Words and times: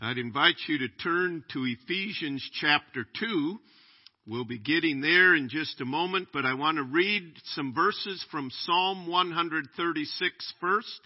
I'd 0.00 0.18
invite 0.18 0.56
you 0.66 0.78
to 0.78 0.88
turn 0.88 1.44
to 1.52 1.64
Ephesians 1.64 2.48
chapter 2.60 3.06
2. 3.20 3.58
We'll 4.26 4.44
be 4.44 4.58
getting 4.58 5.00
there 5.00 5.34
in 5.34 5.48
just 5.48 5.80
a 5.80 5.84
moment, 5.84 6.28
but 6.32 6.44
I 6.44 6.54
want 6.54 6.78
to 6.78 6.82
read 6.82 7.34
some 7.54 7.72
verses 7.74 8.24
from 8.30 8.50
Psalm 8.50 9.06
136 9.06 10.54
first, 10.60 11.00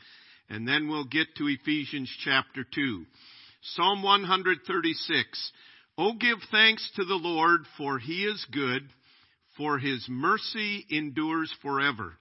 and 0.48 0.66
then 0.66 0.88
we'll 0.88 1.04
get 1.04 1.27
to 1.37 1.48
Ephesians 1.48 2.11
chapter 2.24 2.64
2. 2.74 3.04
Psalm 3.74 4.03
136. 4.03 5.52
Oh, 5.98 6.14
give 6.14 6.39
thanks 6.50 6.91
to 6.96 7.05
the 7.05 7.14
Lord, 7.14 7.61
for 7.77 7.98
he 7.98 8.25
is 8.25 8.45
good, 8.52 8.82
for 9.57 9.79
his 9.79 10.07
mercy 10.09 10.86
endures 10.91 11.55
forever. 11.61 12.14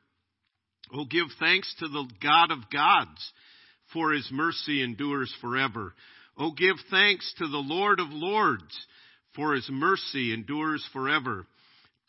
Oh, 0.93 1.05
give 1.05 1.27
thanks 1.39 1.73
to 1.79 1.87
the 1.87 2.07
God 2.21 2.51
of 2.51 2.69
gods, 2.71 3.31
for 3.93 4.11
his 4.11 4.27
mercy 4.31 4.83
endures 4.83 5.33
forever. 5.39 5.93
Oh, 6.37 6.51
give 6.51 6.75
thanks 6.91 7.33
to 7.39 7.47
the 7.47 7.57
Lord 7.57 7.99
of 7.99 8.09
lords, 8.11 8.85
for 9.33 9.53
his 9.53 9.67
mercy 9.71 10.31
endures 10.33 10.87
forever. 10.93 11.47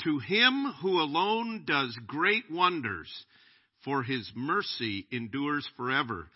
To 0.04 0.18
him 0.18 0.72
who 0.82 1.00
alone 1.00 1.64
does 1.66 1.98
great 2.06 2.44
wonders, 2.50 3.08
for 3.84 4.02
his 4.02 4.30
mercy 4.36 5.06
endures 5.10 5.66
forever. 5.76 6.28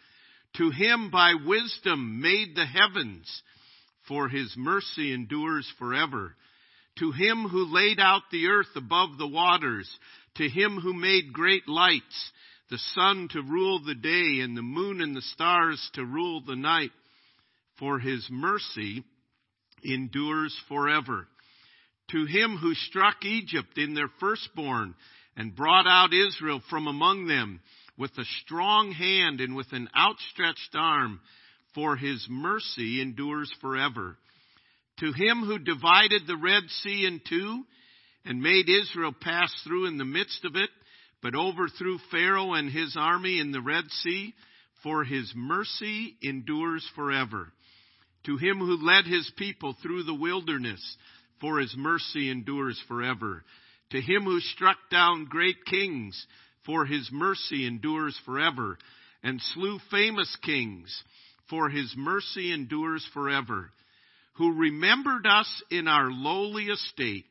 To 0.57 0.70
him 0.70 1.11
by 1.11 1.34
wisdom 1.34 2.20
made 2.20 2.55
the 2.55 2.67
heavens, 2.67 3.43
for 4.09 4.29
his 4.29 4.55
mercy 4.56 5.12
endures 5.12 5.70
forever. 5.79 6.34
To 6.98 7.12
him 7.12 7.45
who 7.45 7.65
laid 7.67 8.01
out 8.01 8.23
the 8.31 8.47
earth 8.48 8.75
above 8.75 9.19
the 9.19 9.29
waters, 9.29 9.89
to 10.37 10.48
him 10.48 10.79
who 10.79 10.95
made 10.95 11.33
great 11.33 11.69
lights, 11.69 12.33
the 12.70 12.79
sun 12.95 13.29
to 13.33 13.43
rule 13.43 13.81
the 13.81 13.95
day 13.95 14.41
and 14.43 14.56
the 14.56 14.62
moon 14.62 15.03
and 15.03 15.15
the 15.15 15.23
stars 15.23 15.91
to 15.95 16.05
rule 16.05 16.41
the 16.41 16.56
night 16.56 16.91
for 17.83 17.99
his 17.99 18.25
mercy 18.31 19.03
endures 19.83 20.57
forever. 20.69 21.27
To 22.12 22.27
him 22.27 22.56
who 22.56 22.75
struck 22.75 23.25
Egypt 23.25 23.77
in 23.77 23.95
their 23.95 24.11
firstborn 24.20 24.95
and 25.37 25.56
brought 25.56 25.89
out 25.89 26.15
Israel 26.15 26.62
from 26.71 26.87
among 26.87 27.27
them 27.27 27.59
with 27.98 28.12
a 28.19 28.25
strong 28.45 28.93
hand 28.93 29.41
and 29.41 29.56
with 29.56 29.67
an 29.73 29.89
outstretched 29.98 30.77
arm, 30.77 31.19
for 31.75 31.97
his 31.97 32.25
mercy 32.31 33.03
endures 33.03 33.53
forever. 33.61 34.17
To 35.01 35.06
him 35.06 35.43
who 35.45 35.59
divided 35.59 36.23
the 36.28 36.37
Red 36.37 36.62
Sea 36.84 37.05
in 37.05 37.21
two 37.28 37.65
and 38.25 38.41
made 38.41 38.69
Israel 38.69 39.12
pass 39.21 39.53
through 39.65 39.87
in 39.87 39.99
the 39.99 40.05
midst 40.05 40.45
of 40.45 40.55
it, 40.55 40.71
but 41.21 41.34
overthrew 41.34 41.99
Pharaoh 42.12 42.53
and 42.53 42.71
his 42.71 42.97
army 42.97 43.41
in 43.41 43.51
the 43.51 43.61
Red 43.61 43.91
Sea, 44.05 44.34
for 44.84 45.03
his 45.03 45.33
mercy 45.34 46.15
endures 46.23 46.89
forever. 46.95 47.53
To 48.25 48.37
him 48.37 48.59
who 48.59 48.77
led 48.77 49.06
his 49.06 49.31
people 49.37 49.75
through 49.83 50.05
the 50.05 50.15
wilderness, 50.15 50.97
for 51.41 51.59
his 51.59 51.75
mercy 51.77 52.31
endures 52.31 52.81
forever. 52.87 53.45
To 53.91 54.01
him 54.01 54.25
who 54.25 54.41
struck 54.41 54.77
down 54.91 55.27
great 55.27 55.65
kings, 55.67 56.27
for 56.65 56.87
his 56.87 57.11
mercy 57.12 57.67
endures 57.67 58.19
forever. 58.25 58.78
And 59.25 59.41
slew 59.41 59.78
famous 59.91 60.37
kings, 60.43 61.03
for 61.48 61.69
his 61.69 61.95
mercy 61.97 62.53
endures 62.53 63.06
forever. 63.12 63.70
Who 64.34 64.53
remembered 64.53 65.27
us 65.27 65.62
in 65.70 65.89
our 65.89 66.11
lowly 66.11 66.67
estate, 66.67 67.27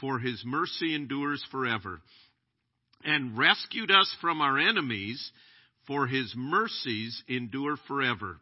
for 0.00 0.18
his 0.18 0.42
mercy 0.44 0.94
endures 0.94 1.44
forever. 1.50 2.00
And 3.04 3.36
rescued 3.36 3.90
us 3.90 4.14
from 4.20 4.40
our 4.40 4.58
enemies, 4.58 5.30
for 5.86 6.06
his 6.06 6.32
mercies 6.36 7.22
endure 7.28 7.76
forever 7.88 8.38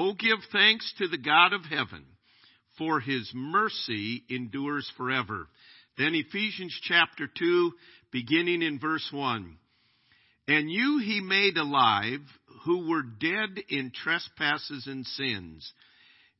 Oh, 0.00 0.12
give 0.12 0.38
thanks 0.52 0.94
to 0.98 1.08
the 1.08 1.18
God 1.18 1.52
of 1.52 1.64
heaven, 1.64 2.04
for 2.76 3.00
his 3.00 3.32
mercy 3.34 4.22
endures 4.28 4.88
forever. 4.96 5.48
Then 5.96 6.14
Ephesians 6.14 6.78
chapter 6.84 7.26
2, 7.26 7.72
beginning 8.12 8.62
in 8.62 8.78
verse 8.78 9.08
1. 9.10 9.56
And 10.46 10.70
you 10.70 11.00
he 11.04 11.20
made 11.20 11.56
alive, 11.56 12.20
who 12.64 12.88
were 12.88 13.02
dead 13.02 13.60
in 13.68 13.90
trespasses 13.90 14.86
and 14.86 15.04
sins, 15.04 15.72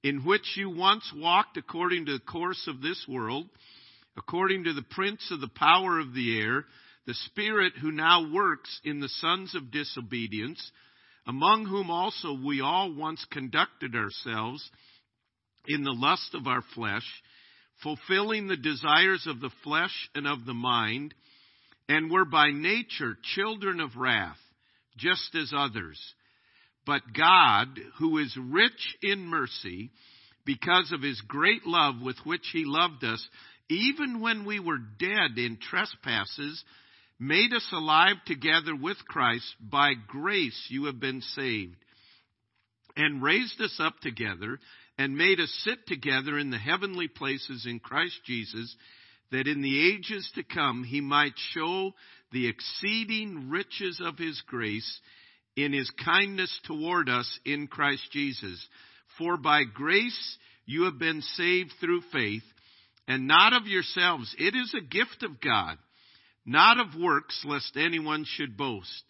in 0.05 0.25
which 0.25 0.57
you 0.57 0.71
once 0.71 1.13
walked 1.13 1.57
according 1.57 2.07
to 2.07 2.13
the 2.13 2.25
course 2.25 2.69
of 2.69 2.81
this 2.81 3.05
world, 3.09 3.49
according 4.17 4.63
to 4.65 4.73
the 4.73 4.87
prince 4.89 5.33
of 5.33 5.41
the 5.41 5.49
power 5.49 5.99
of 5.99 6.15
the 6.15 6.41
air, 6.41 6.65
the 7.09 7.15
spirit 7.15 7.73
who 7.83 7.91
now 7.91 8.33
works 8.33 8.81
in 8.85 9.01
the 9.01 9.09
sons 9.09 9.57
of 9.57 9.73
disobedience, 9.73 10.71
among 11.29 11.67
whom 11.67 11.91
also 11.91 12.33
we 12.43 12.63
all 12.63 12.93
once 12.95 13.25
conducted 13.31 13.95
ourselves 13.95 14.69
in 15.67 15.85
the 15.85 15.93
lust 15.93 16.35
of 16.35 16.47
our 16.47 16.63
flesh, 16.75 17.05
fulfilling 17.83 18.49
the 18.49 18.57
desires 18.57 19.27
of 19.27 19.39
the 19.41 19.51
flesh 19.63 20.09
and 20.15 20.27
of 20.27 20.47
the 20.47 20.55
mind, 20.55 21.13
and 21.87 22.11
were 22.11 22.25
by 22.25 22.51
nature 22.51 23.17
children 23.35 23.79
of 23.79 23.97
wrath, 23.97 24.39
just 24.97 25.35
as 25.35 25.53
others. 25.55 26.01
But 26.87 27.03
God, 27.15 27.79
who 27.99 28.17
is 28.17 28.35
rich 28.41 28.97
in 29.03 29.27
mercy, 29.27 29.91
because 30.47 30.91
of 30.93 31.03
his 31.03 31.21
great 31.29 31.67
love 31.67 31.97
with 32.03 32.17
which 32.25 32.49
he 32.55 32.65
loved 32.65 33.05
us, 33.05 33.27
even 33.69 34.21
when 34.21 34.47
we 34.47 34.61
were 34.61 34.79
dead 34.79 35.37
in 35.37 35.59
trespasses, 35.61 36.65
made 37.19 37.53
us 37.53 37.67
alive 37.73 38.17
together 38.27 38.75
with 38.77 38.99
Christ. 39.07 39.55
By 39.61 39.95
grace 40.07 40.67
you 40.69 40.85
have 40.85 41.01
been 41.01 41.21
saved. 41.21 41.77
And 42.97 43.23
raised 43.23 43.61
us 43.61 43.77
up 43.79 43.99
together 44.01 44.59
and 44.97 45.17
made 45.17 45.39
us 45.39 45.51
sit 45.65 45.87
together 45.87 46.39
in 46.39 46.51
the 46.51 46.59
heavenly 46.59 47.09
places 47.09 47.67
in 47.67 47.79
Christ 47.79 48.19
Jesus, 48.25 48.75
that 49.31 49.47
in 49.47 49.63
the 49.63 49.95
ages 49.95 50.29
to 50.35 50.43
come 50.43 50.83
he 50.83 51.01
might 51.01 51.35
show 51.53 51.93
the 52.33 52.49
exceeding 52.49 53.49
riches 53.49 54.01
of 54.05 54.19
his 54.19 54.43
grace 54.47 55.01
in 55.57 55.73
his 55.73 55.91
kindness 56.05 56.61
toward 56.65 57.09
us 57.09 57.39
in 57.45 57.67
Christ 57.69 58.11
Jesus. 58.13 58.65
For 59.17 59.37
by 59.37 59.63
grace 59.65 60.39
you 60.67 60.85
have 60.85 60.99
been 60.99 61.23
saved 61.23 61.73
through 61.81 62.03
faith, 62.13 62.43
and 63.07 63.27
not 63.27 63.53
of 63.53 63.67
yourselves. 63.67 64.35
It 64.39 64.55
is 64.55 64.75
a 64.75 64.85
gift 64.85 65.23
of 65.23 65.41
God 65.41 65.79
not 66.49 66.81
of 66.81 66.99
works, 66.99 67.45
lest 67.45 67.77
anyone 67.77 68.25
should 68.27 68.57
boast. 68.57 69.05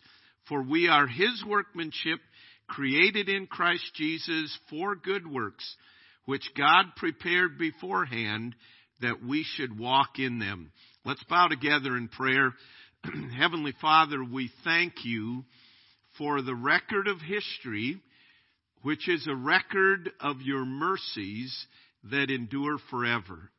For 0.48 0.62
we 0.62 0.88
are 0.88 1.06
his 1.06 1.44
workmanship, 1.46 2.18
created 2.66 3.28
in 3.28 3.46
Christ 3.46 3.94
Jesus 3.94 4.58
for 4.68 4.96
good 4.96 5.26
works, 5.30 5.76
which 6.24 6.50
God 6.56 6.86
prepared 6.96 7.56
beforehand 7.56 8.56
that 9.00 9.22
we 9.24 9.44
should 9.44 9.78
walk 9.78 10.18
in 10.18 10.40
them. 10.40 10.72
Let's 11.04 11.22
bow 11.24 11.46
together 11.46 11.96
in 11.96 12.08
prayer. 12.08 12.52
Heavenly 13.38 13.72
Father, 13.80 14.22
we 14.24 14.50
thank 14.64 15.04
you 15.04 15.44
for 16.18 16.42
the 16.42 16.56
record 16.56 17.06
of 17.06 17.20
history, 17.20 18.00
which 18.82 19.08
is 19.08 19.26
a 19.28 19.36
record 19.36 20.10
of 20.20 20.42
your 20.42 20.64
mercies 20.64 21.66
that 22.10 22.30
endure 22.30 22.78
forever. 22.90 23.50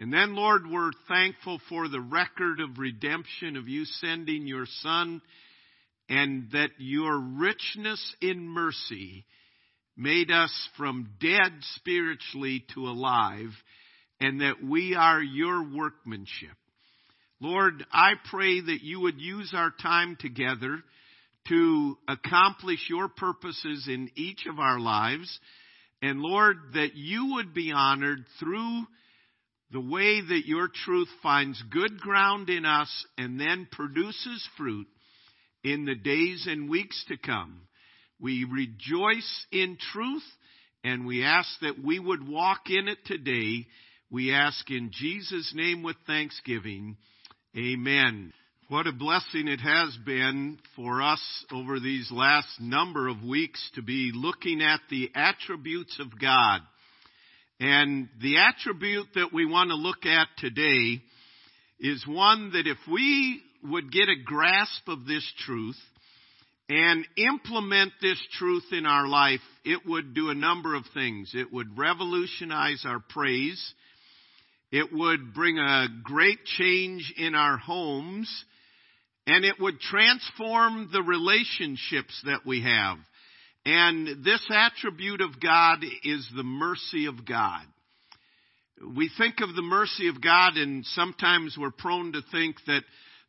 And 0.00 0.10
then, 0.10 0.34
Lord, 0.34 0.62
we're 0.66 0.92
thankful 1.08 1.60
for 1.68 1.86
the 1.86 2.00
record 2.00 2.60
of 2.60 2.78
redemption 2.78 3.58
of 3.58 3.68
you 3.68 3.84
sending 3.84 4.46
your 4.46 4.64
Son 4.80 5.20
and 6.08 6.50
that 6.52 6.70
your 6.78 7.20
richness 7.20 8.16
in 8.22 8.48
mercy 8.48 9.26
made 9.98 10.30
us 10.30 10.52
from 10.78 11.10
dead 11.20 11.52
spiritually 11.74 12.64
to 12.72 12.88
alive 12.88 13.50
and 14.20 14.40
that 14.40 14.64
we 14.64 14.94
are 14.94 15.22
your 15.22 15.62
workmanship. 15.62 16.56
Lord, 17.38 17.84
I 17.92 18.12
pray 18.30 18.58
that 18.58 18.82
you 18.82 19.00
would 19.00 19.20
use 19.20 19.52
our 19.54 19.72
time 19.82 20.16
together 20.18 20.78
to 21.48 21.98
accomplish 22.08 22.86
your 22.88 23.08
purposes 23.08 23.86
in 23.86 24.10
each 24.14 24.46
of 24.50 24.58
our 24.58 24.80
lives. 24.80 25.38
And 26.00 26.20
Lord, 26.20 26.56
that 26.72 26.94
you 26.94 27.34
would 27.34 27.52
be 27.52 27.70
honored 27.70 28.24
through 28.38 28.86
the 29.72 29.80
way 29.80 30.20
that 30.20 30.46
your 30.46 30.68
truth 30.68 31.08
finds 31.22 31.62
good 31.70 32.00
ground 32.00 32.50
in 32.50 32.64
us 32.64 32.90
and 33.16 33.40
then 33.40 33.68
produces 33.70 34.48
fruit 34.56 34.86
in 35.62 35.84
the 35.84 35.94
days 35.94 36.46
and 36.48 36.68
weeks 36.68 37.04
to 37.08 37.16
come. 37.16 37.62
We 38.18 38.44
rejoice 38.44 39.46
in 39.52 39.78
truth 39.92 40.24
and 40.82 41.06
we 41.06 41.24
ask 41.24 41.48
that 41.60 41.82
we 41.82 41.98
would 41.98 42.26
walk 42.26 42.62
in 42.68 42.88
it 42.88 42.98
today. 43.04 43.66
We 44.10 44.32
ask 44.32 44.68
in 44.70 44.90
Jesus' 44.92 45.52
name 45.54 45.82
with 45.82 45.96
thanksgiving. 46.06 46.96
Amen. 47.56 48.32
What 48.68 48.86
a 48.86 48.92
blessing 48.92 49.48
it 49.48 49.60
has 49.60 49.96
been 50.04 50.58
for 50.76 51.02
us 51.02 51.20
over 51.52 51.80
these 51.80 52.10
last 52.12 52.60
number 52.60 53.08
of 53.08 53.22
weeks 53.22 53.70
to 53.74 53.82
be 53.82 54.12
looking 54.14 54.62
at 54.62 54.80
the 54.90 55.10
attributes 55.14 55.98
of 56.00 56.20
God. 56.20 56.60
And 57.60 58.08
the 58.22 58.38
attribute 58.38 59.08
that 59.16 59.34
we 59.34 59.44
want 59.44 59.68
to 59.68 59.76
look 59.76 60.06
at 60.06 60.28
today 60.38 61.02
is 61.78 62.02
one 62.08 62.52
that 62.52 62.66
if 62.66 62.78
we 62.90 63.42
would 63.62 63.92
get 63.92 64.08
a 64.08 64.22
grasp 64.24 64.88
of 64.88 65.04
this 65.04 65.30
truth 65.44 65.76
and 66.70 67.06
implement 67.18 67.92
this 68.00 68.18
truth 68.38 68.64
in 68.72 68.86
our 68.86 69.06
life, 69.06 69.40
it 69.62 69.80
would 69.84 70.14
do 70.14 70.30
a 70.30 70.34
number 70.34 70.74
of 70.74 70.84
things. 70.94 71.32
It 71.34 71.52
would 71.52 71.76
revolutionize 71.76 72.84
our 72.86 73.00
praise. 73.00 73.74
It 74.72 74.90
would 74.90 75.34
bring 75.34 75.58
a 75.58 75.88
great 76.02 76.42
change 76.44 77.12
in 77.18 77.34
our 77.34 77.58
homes. 77.58 78.44
And 79.26 79.44
it 79.44 79.56
would 79.60 79.80
transform 79.80 80.88
the 80.92 81.02
relationships 81.02 82.18
that 82.24 82.46
we 82.46 82.62
have. 82.62 82.96
And 83.66 84.24
this 84.24 84.46
attribute 84.50 85.20
of 85.20 85.40
God 85.40 85.84
is 86.04 86.26
the 86.34 86.42
mercy 86.42 87.06
of 87.06 87.26
God. 87.26 87.62
We 88.94 89.10
think 89.18 89.40
of 89.40 89.54
the 89.54 89.62
mercy 89.62 90.08
of 90.08 90.22
God, 90.22 90.56
and 90.56 90.86
sometimes 90.86 91.56
we're 91.58 91.70
prone 91.70 92.12
to 92.12 92.22
think 92.32 92.56
that 92.66 92.82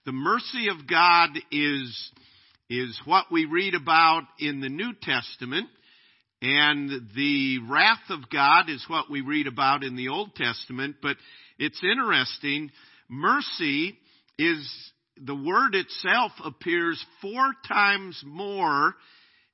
the 0.05 0.13
mercy 0.13 0.69
of 0.69 0.87
God 0.87 1.31
is, 1.51 2.11
is 2.69 2.99
what 3.03 3.25
we 3.29 3.43
read 3.45 3.75
about 3.75 4.23
in 4.39 4.61
the 4.61 4.69
New 4.69 4.93
Testament, 5.01 5.67
and 6.41 6.89
the 7.13 7.59
wrath 7.69 8.09
of 8.09 8.29
God 8.29 8.69
is 8.69 8.83
what 8.87 9.11
we 9.11 9.21
read 9.21 9.47
about 9.47 9.83
in 9.83 9.97
the 9.97 10.07
Old 10.07 10.33
Testament. 10.35 10.95
But 11.01 11.17
it's 11.59 11.83
interesting. 11.83 12.71
Mercy 13.09 13.97
is, 14.39 14.91
the 15.17 15.35
word 15.35 15.75
itself 15.75 16.31
appears 16.43 17.03
four 17.21 17.53
times 17.67 18.19
more 18.25 18.95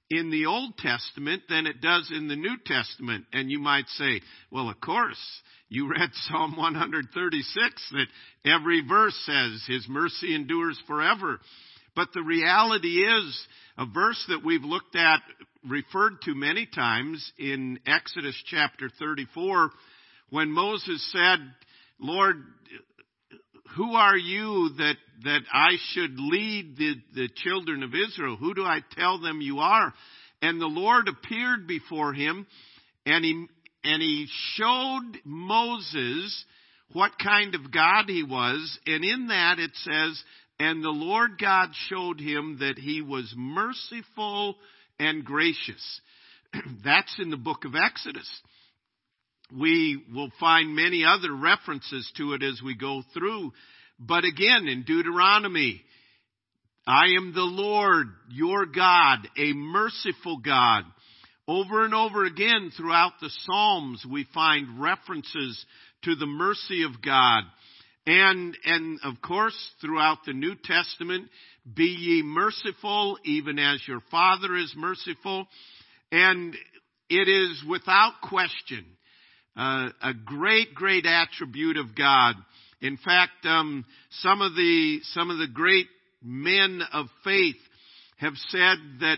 in 0.09 0.31
the 0.31 0.45
Old 0.45 0.77
Testament 0.77 1.43
than 1.49 1.67
it 1.67 1.81
does 1.81 2.11
in 2.15 2.27
the 2.27 2.35
New 2.35 2.55
Testament. 2.65 3.25
And 3.33 3.51
you 3.51 3.59
might 3.59 3.87
say, 3.89 4.21
well, 4.51 4.69
of 4.69 4.79
course, 4.79 5.19
you 5.69 5.89
read 5.89 6.09
Psalm 6.13 6.55
136 6.57 7.91
that 7.91 8.49
every 8.49 8.81
verse 8.87 9.19
says 9.25 9.63
His 9.67 9.85
mercy 9.89 10.33
endures 10.33 10.81
forever. 10.87 11.39
But 11.95 12.09
the 12.13 12.21
reality 12.21 13.03
is, 13.03 13.47
a 13.77 13.85
verse 13.85 14.23
that 14.29 14.45
we've 14.45 14.63
looked 14.63 14.95
at, 14.95 15.21
referred 15.67 16.21
to 16.21 16.35
many 16.35 16.67
times 16.67 17.31
in 17.37 17.79
Exodus 17.85 18.35
chapter 18.45 18.89
34, 18.99 19.71
when 20.29 20.51
Moses 20.51 21.11
said, 21.11 21.39
Lord, 21.99 22.43
who 23.75 23.93
are 23.95 24.17
you 24.17 24.69
that, 24.77 24.95
that 25.23 25.41
I 25.51 25.71
should 25.91 26.19
lead 26.19 26.77
the, 26.77 26.95
the 27.15 27.29
children 27.35 27.83
of 27.83 27.91
Israel? 27.93 28.37
Who 28.37 28.53
do 28.53 28.63
I 28.63 28.79
tell 28.97 29.19
them 29.19 29.41
you 29.41 29.59
are? 29.59 29.93
And 30.41 30.61
the 30.61 30.67
Lord 30.67 31.07
appeared 31.07 31.67
before 31.67 32.13
him 32.13 32.45
and 33.05 33.25
he, 33.25 33.45
and 33.83 34.01
he 34.01 34.27
showed 34.55 35.19
Moses 35.25 36.45
what 36.93 37.11
kind 37.23 37.55
of 37.55 37.71
God 37.71 38.05
he 38.07 38.23
was. 38.23 38.79
And 38.85 39.03
in 39.03 39.27
that 39.27 39.59
it 39.59 39.71
says, 39.75 40.23
and 40.59 40.83
the 40.83 40.89
Lord 40.89 41.39
God 41.39 41.69
showed 41.89 42.19
him 42.19 42.57
that 42.59 42.77
he 42.77 43.01
was 43.01 43.33
merciful 43.35 44.55
and 44.99 45.23
gracious. 45.23 46.01
That's 46.83 47.15
in 47.19 47.29
the 47.29 47.37
book 47.37 47.65
of 47.65 47.75
Exodus 47.75 48.29
we 49.55 50.03
will 50.13 50.31
find 50.39 50.75
many 50.75 51.05
other 51.05 51.33
references 51.33 52.11
to 52.17 52.33
it 52.33 52.43
as 52.43 52.61
we 52.63 52.75
go 52.75 53.03
through. 53.13 53.53
But 53.99 54.25
again, 54.25 54.67
in 54.67 54.83
Deuteronomy, 54.83 55.81
I 56.85 57.05
am 57.17 57.33
the 57.33 57.41
Lord, 57.41 58.07
your 58.29 58.65
God, 58.65 59.27
a 59.37 59.53
merciful 59.53 60.37
God. 60.37 60.83
Over 61.47 61.85
and 61.85 61.93
over 61.93 62.25
again 62.25 62.71
throughout 62.75 63.13
the 63.21 63.31
Psalms, 63.45 64.05
we 64.09 64.27
find 64.33 64.81
references 64.81 65.65
to 66.03 66.15
the 66.15 66.25
mercy 66.25 66.83
of 66.83 67.01
God. 67.01 67.43
And, 68.05 68.57
and 68.65 68.99
of 69.03 69.21
course, 69.21 69.57
throughout 69.81 70.19
the 70.25 70.33
New 70.33 70.55
Testament, 70.63 71.29
be 71.73 71.85
ye 71.85 72.21
merciful, 72.21 73.17
even 73.25 73.59
as 73.59 73.81
your 73.87 74.01
Father 74.11 74.55
is 74.55 74.73
merciful. 74.77 75.47
And 76.11 76.55
it 77.09 77.27
is 77.27 77.63
without 77.67 78.13
question 78.21 78.85
uh, 79.57 79.89
a 80.03 80.13
great, 80.13 80.75
great 80.75 81.05
attribute 81.05 81.77
of 81.77 81.95
God. 81.95 82.35
In 82.79 82.97
fact, 82.97 83.45
um, 83.45 83.85
some 84.21 84.41
of 84.41 84.55
the 84.55 84.99
some 85.13 85.31
of 85.31 85.39
the 85.39 85.47
great 85.47 85.87
men 86.21 86.81
of 86.93 87.07
faith 87.23 87.55
have 88.17 88.35
said 88.49 88.77
that 89.01 89.17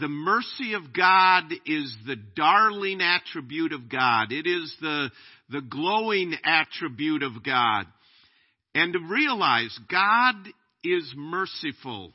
the 0.00 0.08
mercy 0.08 0.74
of 0.74 0.92
God 0.92 1.52
is 1.66 1.96
the 2.06 2.16
darling 2.36 3.00
attribute 3.00 3.72
of 3.72 3.88
God. 3.88 4.30
It 4.30 4.46
is 4.46 4.74
the 4.80 5.10
the 5.50 5.60
glowing 5.60 6.34
attribute 6.44 7.22
of 7.22 7.42
God. 7.44 7.86
And 8.76 8.92
to 8.92 8.98
realize 9.00 9.76
God 9.90 10.34
is 10.82 11.12
merciful, 11.16 12.12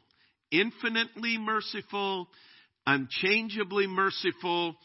infinitely 0.52 1.38
merciful, 1.38 2.28
unchangeably 2.86 3.88
merciful, 3.88 4.76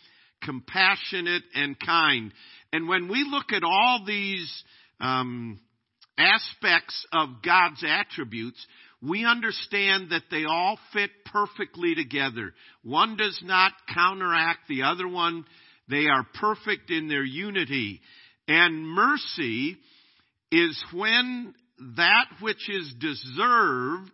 compassionate, 0.45 1.43
and 1.55 1.79
kind. 1.79 2.33
And 2.73 2.89
when 2.89 3.09
we 3.09 3.25
look 3.29 3.53
at 3.53 3.63
all 3.65 4.05
these 4.07 4.65
um, 5.01 5.61
aspects 6.19 7.07
of 7.13 7.43
God's 7.45 7.85
attributes, 7.87 8.65
we 9.03 9.25
understand 9.25 10.11
that 10.11 10.25
they 10.31 10.45
all 10.45 10.79
fit 10.93 11.11
perfectly 11.27 11.95
together. 11.95 12.55
One 12.83 13.17
does 13.17 13.41
not 13.45 13.73
counteract 13.93 14.69
the 14.69 14.83
other 14.83 15.07
one. 15.07 15.45
They 15.89 16.07
are 16.07 16.27
perfect 16.41 16.91
in 16.91 17.09
their 17.09 17.25
unity. 17.25 18.01
And 18.49 18.87
mercy 18.87 19.77
is 20.51 20.83
when 20.93 21.55
that 21.97 22.27
which 22.41 22.69
is 22.71 22.95
deserved 22.99 24.13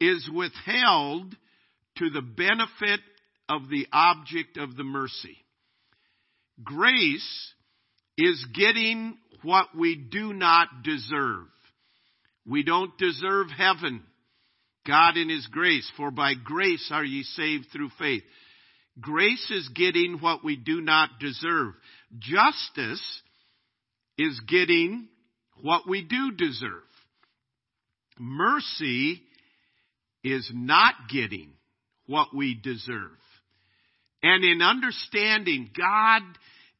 is 0.00 0.28
withheld 0.32 1.34
to 1.96 2.10
the 2.10 2.22
benefit 2.22 3.00
of 3.48 3.68
the 3.68 3.86
object 3.92 4.56
of 4.56 4.76
the 4.76 4.84
mercy. 4.84 5.36
Grace 6.62 7.52
is 8.16 8.44
getting 8.54 9.16
what 9.42 9.68
we 9.76 9.94
do 9.96 10.32
not 10.32 10.68
deserve. 10.82 11.46
We 12.46 12.62
don't 12.62 12.96
deserve 12.98 13.48
heaven. 13.56 14.02
God 14.86 15.16
in 15.16 15.28
His 15.28 15.46
grace, 15.48 15.90
for 15.96 16.10
by 16.10 16.34
grace 16.34 16.90
are 16.92 17.04
ye 17.04 17.24
saved 17.24 17.66
through 17.72 17.90
faith. 17.98 18.22
Grace 19.00 19.50
is 19.50 19.68
getting 19.74 20.18
what 20.20 20.44
we 20.44 20.56
do 20.56 20.80
not 20.80 21.10
deserve. 21.20 21.74
Justice 22.18 23.02
is 24.16 24.40
getting 24.48 25.08
what 25.60 25.88
we 25.88 26.02
do 26.02 26.32
deserve. 26.32 26.82
Mercy 28.18 29.20
is 30.24 30.50
not 30.54 30.94
getting 31.12 31.50
what 32.06 32.34
we 32.34 32.54
deserve. 32.54 33.10
And 34.28 34.42
in 34.42 34.60
understanding 34.60 35.70
God 35.78 36.22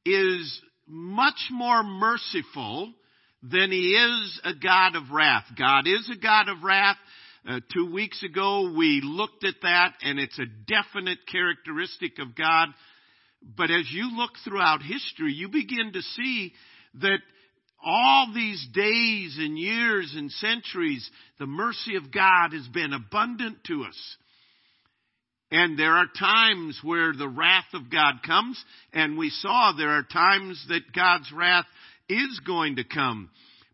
is 0.05 0.61
much 0.85 1.49
more 1.53 1.85
merciful 1.85 2.93
than 3.41 3.71
he 3.71 3.93
is 3.93 4.41
a 4.43 4.53
God 4.53 4.97
of 4.97 5.13
wrath. 5.13 5.45
God 5.57 5.87
is 5.87 6.11
a 6.13 6.19
God 6.21 6.49
of 6.49 6.65
wrath. 6.65 6.97
Uh, 7.49 7.61
two 7.73 7.93
weeks 7.93 8.25
ago 8.25 8.73
we 8.77 9.01
looked 9.01 9.45
at 9.45 9.55
that 9.63 9.93
and 10.03 10.19
it's 10.19 10.41
a 10.41 10.47
definite 10.67 11.19
characteristic 11.31 12.19
of 12.19 12.35
God. 12.35 12.71
But 13.41 13.71
as 13.71 13.93
you 13.93 14.17
look 14.17 14.33
throughout 14.43 14.83
history, 14.83 15.33
you 15.33 15.49
begin 15.49 15.93
to 15.93 16.03
see 16.03 16.53
that 16.95 17.21
all 17.85 18.33
these 18.35 18.67
days 18.75 19.37
and 19.39 19.57
years 19.57 20.15
and 20.17 20.33
centuries, 20.33 21.09
the 21.39 21.47
mercy 21.47 21.95
of 21.95 22.11
God 22.11 22.55
has 22.55 22.67
been 22.67 22.93
abundant 22.93 23.59
to 23.69 23.85
us. 23.85 24.17
And 25.51 25.79
there 25.79 25.93
are 25.93 26.07
times 26.19 26.81
where 26.83 27.13
the 27.13 27.29
wrath 27.29 27.73
of 27.73 27.91
God 27.91 28.15
comes, 28.27 28.63
and 28.93 29.17
we 29.17 29.31
saw 29.31 29.73
there 29.73 29.91
are 29.91 30.03
times 30.03 30.65
that 30.69 30.93
God's 30.95 31.31
wrath 31.33 31.67
is 32.09 32.41
going 32.45 32.77
to 32.77 32.85
come. 32.85 33.31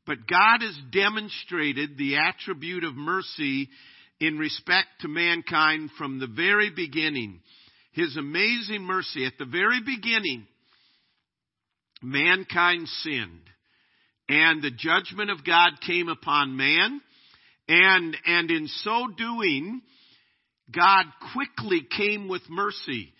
But 0.06 0.26
God 0.28 0.60
has 0.60 0.78
demonstrated 0.90 1.96
the 1.96 2.16
attribute 2.16 2.84
of 2.84 2.94
mercy 2.94 3.68
in 4.20 4.36
respect 4.38 4.88
to 5.00 5.08
mankind 5.08 5.90
from 5.96 6.18
the 6.18 6.26
very 6.26 6.70
beginning. 6.70 7.40
His 7.92 8.16
amazing 8.16 8.82
mercy. 8.82 9.24
At 9.24 9.34
the 9.38 9.44
very 9.44 9.80
beginning, 9.84 10.46
mankind 12.02 12.88
sinned. 12.88 13.42
And 14.28 14.62
the 14.62 14.70
judgment 14.70 15.30
of 15.30 15.44
God 15.44 15.72
came 15.86 16.08
upon 16.08 16.56
man. 16.56 17.00
And, 17.68 18.16
and 18.26 18.50
in 18.50 18.68
so 18.68 19.06
doing, 19.16 19.82
God 20.72 21.04
quickly 21.32 21.86
came 21.96 22.28
with 22.28 22.42
mercy. 22.48 23.12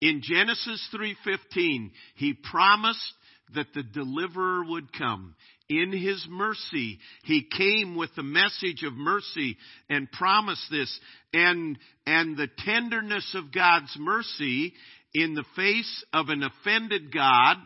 In 0.00 0.22
Genesis 0.22 0.86
3:15, 0.92 1.92
he 2.14 2.34
promised 2.34 3.14
that 3.54 3.72
the 3.74 3.82
deliverer 3.82 4.64
would 4.64 4.92
come. 4.92 5.34
In 5.68 5.92
his 5.92 6.26
mercy, 6.28 6.98
he 7.24 7.42
came 7.42 7.94
with 7.94 8.14
the 8.14 8.22
message 8.22 8.82
of 8.84 8.94
mercy 8.94 9.56
and 9.90 10.10
promised 10.10 10.70
this. 10.70 11.00
And, 11.32 11.78
and 12.06 12.36
the 12.36 12.48
tenderness 12.58 13.34
of 13.34 13.52
God's 13.52 13.94
mercy 13.98 14.74
in 15.12 15.34
the 15.34 15.44
face 15.56 16.04
of 16.12 16.28
an 16.28 16.42
offended 16.42 17.12
God, 17.12 17.56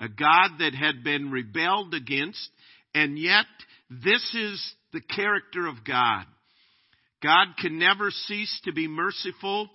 a 0.00 0.08
God 0.08 0.58
that 0.58 0.74
had 0.74 1.02
been 1.02 1.30
rebelled 1.30 1.94
against, 1.94 2.48
and 2.94 3.18
yet 3.18 3.46
this 3.88 4.34
is 4.34 4.74
the 4.92 5.00
character 5.00 5.66
of 5.66 5.84
God. 5.84 6.26
God 7.22 7.48
can 7.58 7.78
never 7.78 8.10
cease 8.10 8.60
to 8.64 8.72
be 8.72 8.88
merciful, 8.88 9.68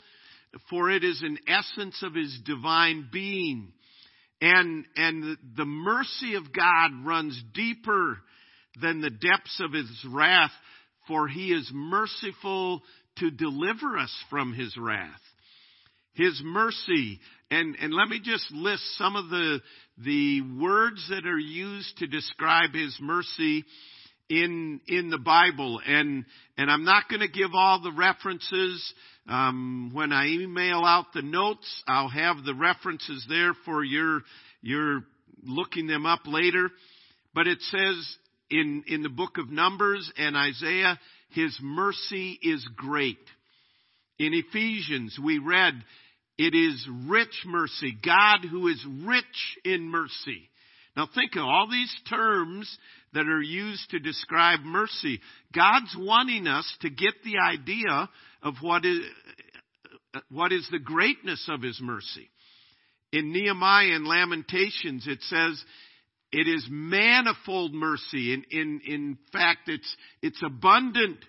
for 0.70 0.90
it 0.90 1.04
is 1.04 1.22
an 1.22 1.38
essence 1.48 2.02
of 2.02 2.16
His 2.16 2.40
divine 2.46 3.10
being. 3.12 3.72
And, 4.42 4.86
and 4.96 5.38
the 5.56 5.66
mercy 5.66 6.36
of 6.36 6.54
God 6.54 7.06
runs 7.06 7.42
deeper 7.54 8.18
than 8.82 9.02
the 9.02 9.10
depths 9.10 9.62
of 9.64 9.74
His 9.74 10.06
wrath, 10.10 10.52
for 11.08 11.28
He 11.28 11.52
is 11.52 11.70
merciful 11.74 12.82
to 13.20 13.32
deliver 13.32 13.98
us 13.98 14.14
from 14.30 14.54
His 14.54 14.76
wrath. 14.78 15.22
His 16.14 16.42
mercy, 16.44 17.20
and, 17.52 17.76
and 17.76 17.94
let 17.94 18.08
me 18.08 18.20
just 18.24 18.50
list 18.52 18.84
some 18.98 19.16
of 19.16 19.30
the, 19.30 19.60
the 19.98 20.42
words 20.60 21.06
that 21.10 21.26
are 21.26 21.38
used 21.38 21.98
to 21.98 22.08
describe 22.08 22.74
His 22.74 22.98
mercy 23.02 23.66
in 24.30 24.82
in 24.88 25.10
the 25.10 25.18
Bible, 25.18 25.80
and 25.86 26.26
and 26.58 26.72
I'm 26.72 26.84
not 26.84 27.10
going 27.10 27.22
to 27.22 27.28
give 27.28 27.52
all 27.54 27.82
the 27.82 27.92
references. 27.92 28.94
Um, 29.28 29.90
when 29.94 30.12
I 30.12 30.28
email 30.28 30.84
out 30.86 31.06
the 31.14 31.24
notes, 31.24 31.84
I'll 31.88 32.10
have 32.10 32.44
the 32.44 32.54
references 32.54 33.26
there 33.28 33.54
for 33.66 33.84
your 33.84 34.22
your 34.62 35.04
looking 35.44 35.88
them 35.88 36.06
up 36.06 36.22
later. 36.26 36.70
But 37.34 37.48
it 37.48 37.62
says 37.62 38.18
in 38.50 38.84
in 38.88 39.04
the 39.04 39.10
book 39.10 39.38
of 39.38 39.50
Numbers 39.50 40.12
and 40.18 40.36
Isaiah, 40.38 41.00
His 41.30 41.58
mercy 41.62 42.40
is 42.42 42.68
great. 42.76 43.18
In 44.18 44.34
Ephesians, 44.34 45.20
we 45.22 45.40
read, 45.40 45.74
it 46.38 46.56
is 46.56 46.88
rich 47.08 47.44
mercy. 47.46 47.98
God 48.02 48.46
who 48.50 48.68
is 48.68 48.86
rich 49.04 49.58
in 49.66 49.90
mercy. 49.90 50.50
Now 50.96 51.10
think 51.14 51.36
of 51.36 51.44
all 51.44 51.68
these 51.70 51.94
terms 52.10 52.78
that 53.16 53.28
are 53.28 53.42
used 53.42 53.90
to 53.90 54.00
describe 54.00 54.60
mercy. 54.60 55.20
God's 55.54 55.96
wanting 55.98 56.48
us 56.48 56.72
to 56.82 56.90
get 56.90 57.14
the 57.24 57.40
idea 57.40 58.10
of 58.44 58.56
what 58.62 58.86
is, 58.86 59.00
what 60.30 60.52
is 60.52 60.68
the 60.72 60.80
greatness 60.80 61.50
of 61.50 61.62
His 61.62 61.80
mercy. 61.82 62.30
In 63.12 63.32
Nehemiah 63.32 63.96
and 63.96 64.06
Lamentations, 64.06 65.08
it 65.08 65.22
says, 65.24 65.64
it 66.32 66.48
is 66.50 66.68
manifold 66.70 67.74
mercy. 67.74 68.34
In, 68.34 68.44
in, 68.52 68.82
in 68.86 69.18
fact, 69.32 69.70
it's, 69.70 69.96
it's 70.22 70.42
abundant. 70.46 71.20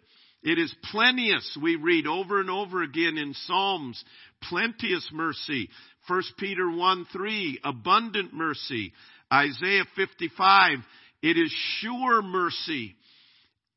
It 0.43 0.59
is 0.59 0.75
plenteous. 0.91 1.57
We 1.63 1.77
read 1.77 2.09
over 2.09 2.41
and 2.41 2.51
over 2.51 2.83
again 2.83 3.17
in 3.17 3.33
Psalms, 3.35 4.03
plenteous 4.43 5.09
mercy. 5.13 5.69
1 6.09 6.23
Peter 6.39 6.69
1 6.69 7.07
3, 7.13 7.61
abundant 7.65 8.35
mercy. 8.35 8.93
Isaiah 9.33 9.85
55, 9.97 10.79
it 11.23 11.37
is 11.37 11.53
sure 11.81 12.23
mercy. 12.23 12.97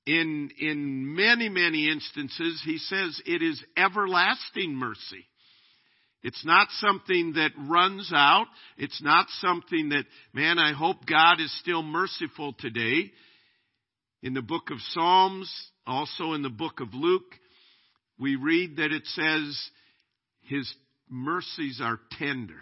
In, 0.05 0.50
in 0.60 1.15
many, 1.15 1.50
many 1.50 1.88
instances, 1.88 2.62
he 2.65 2.77
says 2.79 3.22
it 3.25 3.43
is 3.43 3.63
everlasting 3.77 4.74
mercy. 4.74 5.25
It's 6.22 6.43
not 6.46 6.67
something 6.79 7.34
that 7.34 7.51
runs 7.58 8.12
out. 8.13 8.48
It's 8.77 9.01
not 9.01 9.27
something 9.39 9.89
that, 9.89 10.05
man, 10.34 10.60
I 10.60 10.74
hope 10.74 11.05
God 11.05 11.39
is 11.39 11.55
still 11.60 11.81
merciful 11.84 12.53
today. 12.60 13.12
In 14.22 14.34
the 14.34 14.41
book 14.41 14.69
of 14.69 14.79
Psalms, 14.89 15.50
also 15.88 16.34
in 16.34 16.41
the 16.41 16.50
book 16.50 16.81
of 16.81 16.93
Luke, 16.93 17.36
we 18.17 18.36
read 18.36 18.77
that 18.77 18.91
it 18.91 19.05
says, 19.05 19.69
His 20.41 20.74
mercies 21.10 21.79
are 21.81 22.00
tender. 22.17 22.60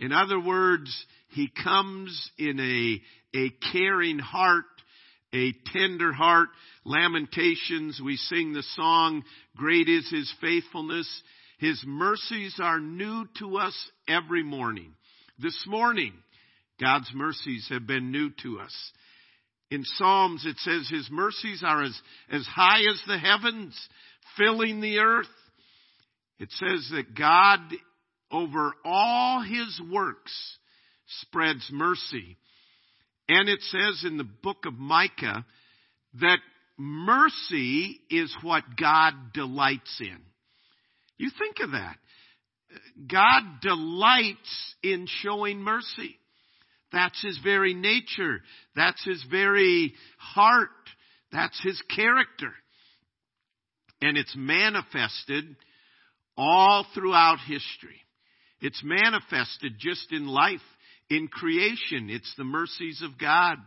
In 0.00 0.12
other 0.12 0.40
words, 0.40 0.90
he 1.28 1.48
comes 1.62 2.30
in 2.38 2.58
a, 2.58 3.38
a 3.38 3.50
caring 3.72 4.18
heart, 4.18 4.64
a 5.32 5.52
tender 5.72 6.12
heart. 6.12 6.48
Lamentations, 6.84 8.00
we 8.02 8.16
sing 8.16 8.54
the 8.54 8.64
song, 8.74 9.22
Great 9.56 9.88
is 9.88 10.10
His 10.10 10.32
faithfulness. 10.40 11.06
His 11.58 11.82
mercies 11.86 12.58
are 12.60 12.80
new 12.80 13.26
to 13.38 13.58
us 13.58 13.76
every 14.08 14.42
morning. 14.42 14.94
This 15.38 15.62
morning, 15.66 16.14
God's 16.80 17.10
mercies 17.14 17.66
have 17.70 17.86
been 17.86 18.10
new 18.10 18.30
to 18.42 18.60
us. 18.60 18.74
In 19.70 19.84
Psalms, 19.84 20.46
it 20.46 20.56
says 20.58 20.88
His 20.90 21.08
mercies 21.12 21.62
are 21.64 21.82
as, 21.82 22.00
as 22.32 22.46
high 22.46 22.80
as 22.90 23.00
the 23.06 23.18
heavens, 23.18 23.78
filling 24.38 24.80
the 24.80 24.98
earth. 24.98 25.26
It 26.38 26.50
says 26.52 26.88
that 26.92 27.14
God 27.14 27.60
over 28.30 28.72
all 28.84 29.42
his 29.42 29.80
works 29.90 30.58
spreads 31.22 31.68
mercy. 31.72 32.36
And 33.28 33.48
it 33.48 33.60
says 33.62 34.04
in 34.04 34.16
the 34.16 34.24
book 34.24 34.66
of 34.66 34.74
Micah 34.74 35.44
that 36.20 36.38
mercy 36.76 38.00
is 38.10 38.34
what 38.42 38.64
God 38.78 39.14
delights 39.32 40.00
in. 40.00 40.18
You 41.18 41.30
think 41.38 41.56
of 41.60 41.72
that. 41.72 41.96
God 43.10 43.42
delights 43.60 44.74
in 44.82 45.06
showing 45.22 45.60
mercy. 45.60 46.16
That's 46.92 47.20
his 47.22 47.38
very 47.42 47.74
nature. 47.74 48.42
That's 48.74 49.04
his 49.04 49.24
very 49.30 49.92
heart. 50.18 50.68
That's 51.32 51.60
his 51.62 51.80
character. 51.94 52.52
And 54.02 54.16
it's 54.16 54.34
manifested 54.36 55.56
all 56.36 56.86
throughout 56.94 57.38
history. 57.46 58.00
It's 58.60 58.82
manifested 58.84 59.74
just 59.78 60.12
in 60.12 60.26
life, 60.26 60.60
in 61.08 61.28
creation. 61.28 62.10
It's 62.10 62.32
the 62.36 62.44
mercies 62.44 63.02
of 63.02 63.18
God. 63.18 63.58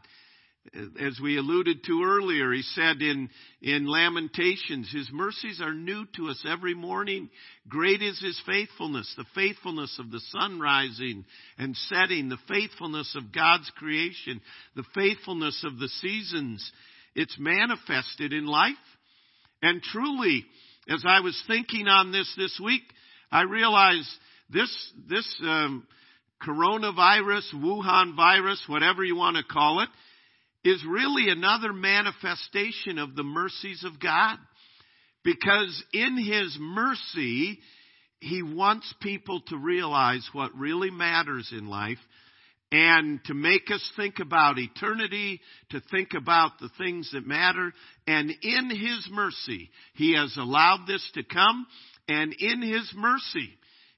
As 1.01 1.19
we 1.21 1.37
alluded 1.37 1.83
to 1.83 2.03
earlier, 2.05 2.53
he 2.53 2.61
said 2.61 3.01
in, 3.01 3.29
in 3.61 3.85
Lamentations, 3.85 4.89
His 4.93 5.09
mercies 5.11 5.59
are 5.59 5.73
new 5.73 6.05
to 6.15 6.29
us 6.29 6.41
every 6.49 6.73
morning. 6.73 7.29
Great 7.67 8.01
is 8.01 8.21
His 8.21 8.41
faithfulness, 8.45 9.13
the 9.17 9.25
faithfulness 9.35 9.99
of 9.99 10.09
the 10.09 10.21
sun 10.31 10.61
rising 10.61 11.25
and 11.57 11.75
setting, 11.75 12.29
the 12.29 12.37
faithfulness 12.47 13.13
of 13.17 13.33
God's 13.33 13.69
creation, 13.75 14.39
the 14.77 14.85
faithfulness 14.95 15.65
of 15.65 15.79
the 15.79 15.89
seasons. 15.89 16.71
It's 17.13 17.37
manifested 17.37 18.31
in 18.31 18.45
life. 18.45 18.73
And 19.61 19.81
truly, 19.81 20.45
as 20.87 21.03
I 21.05 21.19
was 21.19 21.41
thinking 21.45 21.89
on 21.89 22.13
this 22.13 22.33
this 22.37 22.57
week, 22.63 22.83
I 23.29 23.41
realized 23.41 24.09
this, 24.53 24.93
this 25.09 25.41
um, 25.43 25.87
coronavirus, 26.45 27.53
Wuhan 27.55 28.15
virus, 28.15 28.63
whatever 28.67 29.03
you 29.03 29.15
want 29.15 29.37
to 29.37 29.43
call 29.43 29.81
it, 29.81 29.89
is 30.63 30.83
really 30.87 31.29
another 31.29 31.73
manifestation 31.73 32.97
of 32.97 33.15
the 33.15 33.23
mercies 33.23 33.83
of 33.83 33.99
God. 33.99 34.37
Because 35.23 35.83
in 35.93 36.17
His 36.17 36.57
mercy, 36.59 37.59
He 38.19 38.43
wants 38.43 38.93
people 39.01 39.41
to 39.47 39.57
realize 39.57 40.27
what 40.33 40.55
really 40.55 40.91
matters 40.91 41.51
in 41.51 41.67
life 41.67 41.99
and 42.71 43.23
to 43.25 43.33
make 43.33 43.69
us 43.71 43.91
think 43.95 44.15
about 44.19 44.57
eternity, 44.57 45.39
to 45.69 45.81
think 45.91 46.09
about 46.17 46.53
the 46.59 46.69
things 46.77 47.09
that 47.13 47.25
matter. 47.25 47.71
And 48.07 48.31
in 48.41 48.69
His 48.69 49.07
mercy, 49.11 49.69
He 49.93 50.15
has 50.15 50.35
allowed 50.37 50.85
this 50.87 51.07
to 51.13 51.23
come. 51.23 51.67
And 52.09 52.33
in 52.33 52.61
His 52.61 52.91
mercy, 52.95 53.49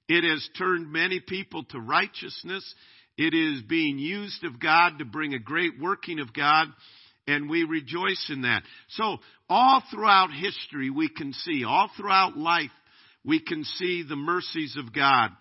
it 0.08 0.24
has 0.24 0.48
turned 0.58 0.92
many 0.92 1.20
people 1.20 1.64
to 1.66 1.80
righteousness. 1.80 2.76
It 3.18 3.34
is 3.34 3.62
being 3.64 3.98
used 3.98 4.44
of 4.44 4.60
God 4.60 5.00
to 5.00 5.06
bring 5.06 5.34
a 5.34 5.40
great 5.40 5.80
working 5.80 6.20
of 6.20 6.34
God, 6.34 6.68
and 7.28 7.50
we 7.50 7.64
rejoice 7.64 8.30
in 8.30 8.44
that. 8.44 8.64
So, 8.90 9.18
all 9.50 9.82
throughout 9.92 10.30
history, 10.32 10.90
we 10.90 11.10
can 11.10 11.34
see, 11.34 11.64
all 11.64 11.90
throughout 11.98 12.38
life, 12.38 12.72
we 13.24 13.40
can 13.40 13.64
see 13.64 14.04
the 14.08 14.16
mercies 14.16 14.78
of 14.78 14.94
God. 14.94 15.32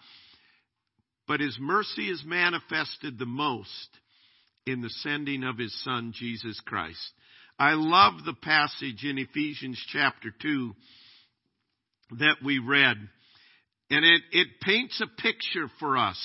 But 1.27 1.41
His 1.41 1.59
mercy 1.61 2.09
is 2.09 2.23
manifested 2.25 3.19
the 3.19 3.27
most 3.27 3.89
in 4.67 4.81
the 4.81 4.91
sending 4.91 5.45
of 5.45 5.59
His 5.59 5.75
Son, 5.83 6.13
Jesus 6.15 6.61
Christ. 6.65 7.13
I 7.59 7.73
love 7.75 8.25
the 8.25 8.35
passage 8.35 9.05
in 9.05 9.19
Ephesians 9.19 9.83
chapter 9.93 10.31
2 10.41 10.75
that 12.19 12.37
we 12.45 12.59
read. 12.59 12.97
And 13.91 14.05
it, 14.05 14.23
it 14.33 14.49
paints 14.63 15.01
a 15.01 15.23
picture 15.23 15.69
for 15.79 15.97
us. 15.97 16.19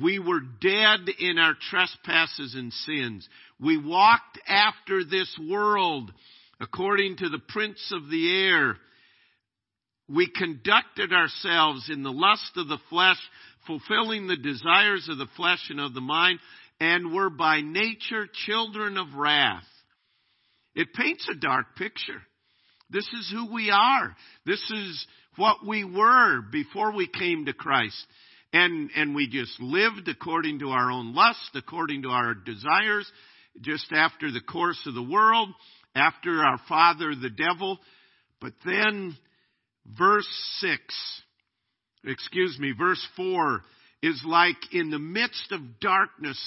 We 0.00 0.18
were 0.18 0.40
dead 0.40 1.08
in 1.20 1.38
our 1.38 1.54
trespasses 1.70 2.54
and 2.54 2.72
sins. 2.72 3.28
We 3.60 3.76
walked 3.76 4.38
after 4.46 5.04
this 5.04 5.38
world 5.48 6.12
according 6.60 7.18
to 7.18 7.28
the 7.28 7.40
prince 7.48 7.92
of 7.92 8.10
the 8.10 8.48
air. 8.48 8.76
We 10.08 10.28
conducted 10.30 11.12
ourselves 11.12 11.88
in 11.90 12.02
the 12.02 12.12
lust 12.12 12.52
of 12.56 12.68
the 12.68 12.78
flesh, 12.90 13.18
fulfilling 13.66 14.26
the 14.26 14.36
desires 14.36 15.08
of 15.08 15.18
the 15.18 15.28
flesh 15.36 15.64
and 15.70 15.80
of 15.80 15.94
the 15.94 16.00
mind, 16.00 16.40
and 16.80 17.12
were 17.12 17.30
by 17.30 17.60
nature 17.60 18.26
children 18.46 18.98
of 18.98 19.14
wrath. 19.14 19.64
It 20.74 20.92
paints 20.92 21.28
a 21.30 21.34
dark 21.34 21.76
picture. 21.76 22.22
This 22.90 23.06
is 23.06 23.30
who 23.32 23.52
we 23.52 23.70
are. 23.70 24.14
This 24.44 24.60
is 24.70 25.06
what 25.36 25.66
we 25.66 25.84
were 25.84 26.40
before 26.40 26.92
we 26.92 27.06
came 27.06 27.46
to 27.46 27.52
Christ. 27.52 28.06
And, 28.52 28.90
and 28.94 29.14
we 29.14 29.28
just 29.28 29.60
lived 29.60 30.08
according 30.08 30.60
to 30.60 30.68
our 30.68 30.90
own 30.90 31.14
lust, 31.14 31.50
according 31.54 32.02
to 32.02 32.08
our 32.08 32.34
desires, 32.34 33.10
just 33.60 33.92
after 33.92 34.30
the 34.30 34.40
course 34.40 34.80
of 34.86 34.94
the 34.94 35.02
world, 35.02 35.48
after 35.94 36.44
our 36.44 36.58
father, 36.68 37.14
the 37.14 37.30
devil. 37.30 37.78
But 38.40 38.52
then 38.64 39.16
verse 39.98 40.28
6, 40.60 40.80
excuse 42.04 42.58
me, 42.58 42.72
verse 42.76 43.04
4 43.16 43.60
is 44.02 44.22
like 44.26 44.56
in 44.72 44.90
the 44.90 44.98
midst 44.98 45.50
of 45.50 45.80
darkness, 45.80 46.38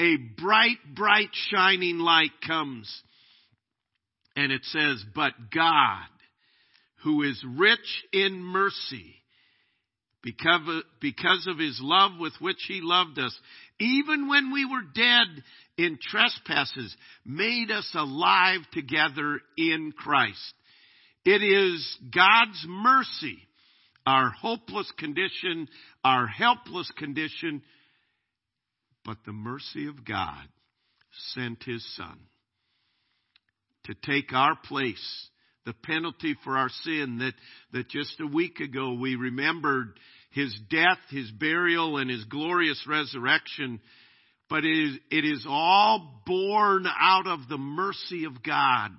a 0.00 0.16
bright, 0.38 0.76
bright 0.94 1.30
shining 1.50 1.98
light 1.98 2.32
comes. 2.46 3.02
And 4.36 4.52
it 4.52 4.64
says, 4.64 5.02
But 5.14 5.32
God, 5.52 6.04
who 7.06 7.22
is 7.22 7.40
rich 7.56 8.04
in 8.12 8.42
mercy, 8.42 9.14
because 10.22 11.46
of 11.46 11.56
his 11.56 11.78
love 11.80 12.18
with 12.18 12.32
which 12.40 12.58
he 12.66 12.80
loved 12.82 13.16
us, 13.16 13.32
even 13.78 14.26
when 14.26 14.52
we 14.52 14.64
were 14.64 14.82
dead 14.92 15.44
in 15.78 16.00
trespasses, 16.02 16.96
made 17.24 17.70
us 17.70 17.88
alive 17.94 18.58
together 18.72 19.38
in 19.56 19.92
Christ. 19.96 20.54
It 21.24 21.44
is 21.44 21.98
God's 22.12 22.64
mercy, 22.66 23.38
our 24.04 24.30
hopeless 24.30 24.90
condition, 24.98 25.68
our 26.02 26.26
helpless 26.26 26.90
condition, 26.98 27.62
but 29.04 29.18
the 29.24 29.32
mercy 29.32 29.86
of 29.86 30.04
God 30.04 30.48
sent 31.34 31.62
his 31.62 31.86
son 31.94 32.18
to 33.84 33.94
take 33.94 34.32
our 34.32 34.56
place, 34.56 35.28
the 35.66 35.74
penalty 35.74 36.34
for 36.44 36.56
our 36.56 36.70
sin 36.84 37.18
that, 37.18 37.34
that 37.72 37.90
just 37.90 38.18
a 38.20 38.26
week 38.26 38.60
ago 38.60 38.94
we 38.94 39.16
remembered 39.16 39.98
his 40.30 40.58
death, 40.70 40.98
his 41.10 41.30
burial, 41.30 41.98
and 41.98 42.08
his 42.08 42.24
glorious 42.24 42.82
resurrection. 42.88 43.80
But 44.48 44.64
it 44.64 44.78
is, 44.78 44.98
it 45.10 45.24
is 45.24 45.44
all 45.46 46.22
born 46.24 46.86
out 46.86 47.26
of 47.26 47.40
the 47.48 47.58
mercy 47.58 48.24
of 48.24 48.42
God 48.42 48.92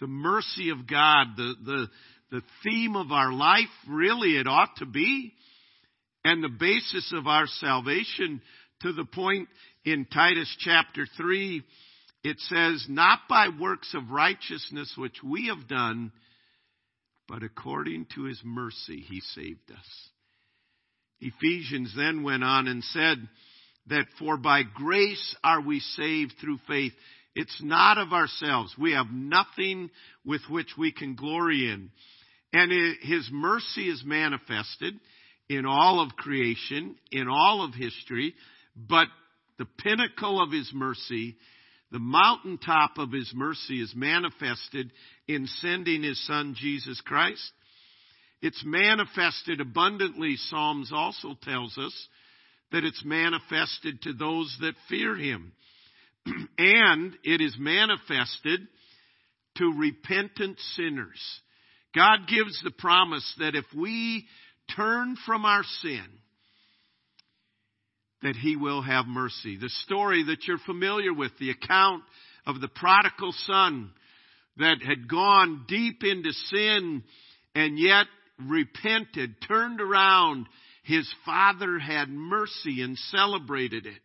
the 0.00 0.06
mercy 0.06 0.70
of 0.70 0.86
God, 0.86 1.28
the, 1.36 1.54
the, 1.64 1.86
the 2.30 2.42
theme 2.64 2.96
of 2.96 3.12
our 3.12 3.32
life, 3.32 3.68
really 3.88 4.36
it 4.36 4.46
ought 4.46 4.74
to 4.78 4.86
be, 4.86 5.32
and 6.24 6.42
the 6.42 6.48
basis 6.48 7.12
of 7.14 7.26
our 7.26 7.46
salvation 7.46 8.40
to 8.80 8.92
the 8.92 9.04
point 9.04 9.48
in 9.84 10.06
Titus 10.06 10.54
chapter 10.60 11.06
3, 11.16 11.62
it 12.22 12.38
says, 12.40 12.86
not 12.88 13.20
by 13.28 13.48
works 13.48 13.94
of 13.94 14.10
righteousness 14.10 14.94
which 14.96 15.22
we 15.22 15.46
have 15.46 15.68
done, 15.68 16.12
but 17.28 17.42
according 17.42 18.06
to 18.14 18.24
his 18.24 18.40
mercy 18.44 19.00
he 19.00 19.20
saved 19.20 19.70
us. 19.70 20.10
Ephesians 21.20 21.94
then 21.96 22.22
went 22.22 22.42
on 22.44 22.66
and 22.66 22.82
said 22.82 23.28
that 23.86 24.06
for 24.18 24.36
by 24.36 24.62
grace 24.62 25.36
are 25.44 25.60
we 25.60 25.80
saved 25.80 26.34
through 26.40 26.58
faith. 26.66 26.92
It's 27.34 27.60
not 27.62 27.98
of 27.98 28.12
ourselves. 28.12 28.74
We 28.78 28.92
have 28.92 29.10
nothing 29.12 29.90
with 30.24 30.42
which 30.48 30.70
we 30.76 30.92
can 30.92 31.14
glory 31.14 31.70
in. 31.70 31.90
And 32.52 32.72
His 33.02 33.28
mercy 33.30 33.88
is 33.88 34.02
manifested 34.04 34.94
in 35.48 35.66
all 35.66 36.00
of 36.00 36.16
creation, 36.16 36.96
in 37.12 37.28
all 37.28 37.64
of 37.64 37.74
history, 37.74 38.34
but 38.76 39.06
the 39.58 39.66
pinnacle 39.66 40.42
of 40.42 40.50
His 40.50 40.70
mercy, 40.74 41.36
the 41.90 41.98
mountaintop 41.98 42.98
of 42.98 43.12
His 43.12 43.32
mercy 43.34 43.82
is 43.82 43.92
manifested 43.94 44.92
in 45.26 45.46
sending 45.46 46.02
His 46.02 46.24
Son 46.26 46.54
Jesus 46.56 47.00
Christ. 47.00 47.52
It's 48.42 48.62
manifested 48.64 49.60
abundantly, 49.60 50.36
Psalms 50.36 50.92
also 50.92 51.34
tells 51.42 51.76
us, 51.76 52.08
that 52.72 52.84
it's 52.84 53.04
manifested 53.04 54.00
to 54.02 54.12
those 54.12 54.56
that 54.60 54.74
fear 54.88 55.16
Him. 55.16 55.52
and 56.58 57.14
it 57.24 57.40
is 57.40 57.56
manifested 57.58 58.60
to 59.56 59.74
repentant 59.78 60.58
sinners. 60.76 61.20
God 61.94 62.20
gives 62.28 62.62
the 62.62 62.70
promise 62.70 63.34
that 63.38 63.56
if 63.56 63.64
we 63.76 64.26
turn 64.76 65.16
from 65.26 65.44
our 65.44 65.64
sin, 65.82 66.06
that 68.22 68.36
He 68.36 68.56
will 68.56 68.82
have 68.82 69.06
mercy. 69.06 69.56
The 69.56 69.70
story 69.84 70.24
that 70.24 70.46
you're 70.46 70.58
familiar 70.58 71.12
with, 71.12 71.32
the 71.38 71.50
account 71.50 72.02
of 72.46 72.60
the 72.60 72.68
prodigal 72.68 73.32
son 73.46 73.90
that 74.58 74.82
had 74.82 75.08
gone 75.08 75.64
deep 75.68 76.02
into 76.04 76.32
sin 76.32 77.02
and 77.54 77.78
yet 77.78 78.06
repented, 78.38 79.36
turned 79.46 79.80
around, 79.80 80.46
his 80.84 81.08
father 81.24 81.78
had 81.78 82.08
mercy 82.08 82.82
and 82.82 82.96
celebrated 83.10 83.86
it. 83.86 84.00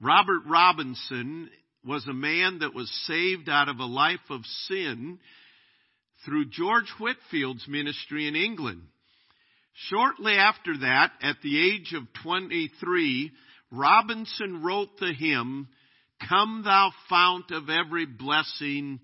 Robert 0.00 0.42
Robinson 0.48 1.48
was 1.84 2.06
a 2.06 2.12
man 2.12 2.60
that 2.60 2.74
was 2.74 2.90
saved 3.06 3.48
out 3.48 3.68
of 3.68 3.78
a 3.78 3.84
life 3.84 4.18
of 4.30 4.44
sin 4.68 5.18
through 6.24 6.46
George 6.46 6.92
Whitefield's 6.98 7.66
ministry 7.68 8.26
in 8.28 8.36
England. 8.36 8.82
Shortly 9.74 10.34
after 10.34 10.78
that, 10.78 11.12
at 11.22 11.36
the 11.42 11.58
age 11.58 11.94
of 11.94 12.12
23, 12.22 13.32
Robinson 13.70 14.62
wrote 14.62 14.98
the 14.98 15.12
hymn, 15.12 15.68
Come 16.28 16.62
thou 16.64 16.92
fount 17.08 17.50
of 17.50 17.68
every 17.70 18.06
blessing, 18.06 19.00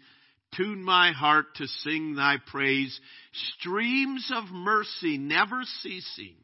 tune 0.57 0.83
my 0.83 1.13
heart 1.13 1.57
to 1.57 1.67
sing 1.67 2.15
thy 2.15 2.37
praise, 2.47 2.99
streams 3.33 4.31
of 4.35 4.51
mercy 4.51 5.19
never 5.19 5.63
ceasing, 5.83 6.37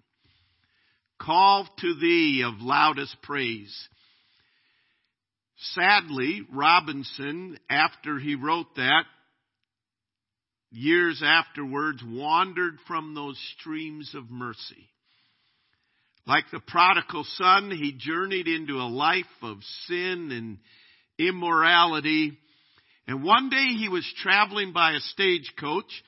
call 1.20 1.68
to 1.80 1.94
thee 1.94 2.42
of 2.44 2.60
loudest 2.60 3.16
praise. 3.22 3.88
Sadly, 5.74 6.42
Robinson, 6.52 7.58
after 7.70 8.18
he 8.18 8.34
wrote 8.34 8.74
that, 8.76 9.04
years 10.74 11.22
afterwards, 11.24 12.02
wandered 12.06 12.78
from 12.86 13.14
those 13.14 13.38
streams 13.58 14.14
of 14.14 14.30
mercy. 14.30 14.88
Like 16.26 16.44
the 16.52 16.60
prodigal 16.60 17.24
son, 17.36 17.70
he 17.70 17.94
journeyed 17.98 18.48
into 18.48 18.74
a 18.74 18.88
life 18.88 19.24
of 19.42 19.58
sin 19.86 20.30
and 20.32 20.58
immorality. 21.18 22.38
And 23.06 23.22
one 23.22 23.50
day 23.50 23.74
he 23.78 23.88
was 23.88 24.10
traveling 24.22 24.72
by 24.72 24.92
a 24.92 25.00
stagecoach 25.00 26.02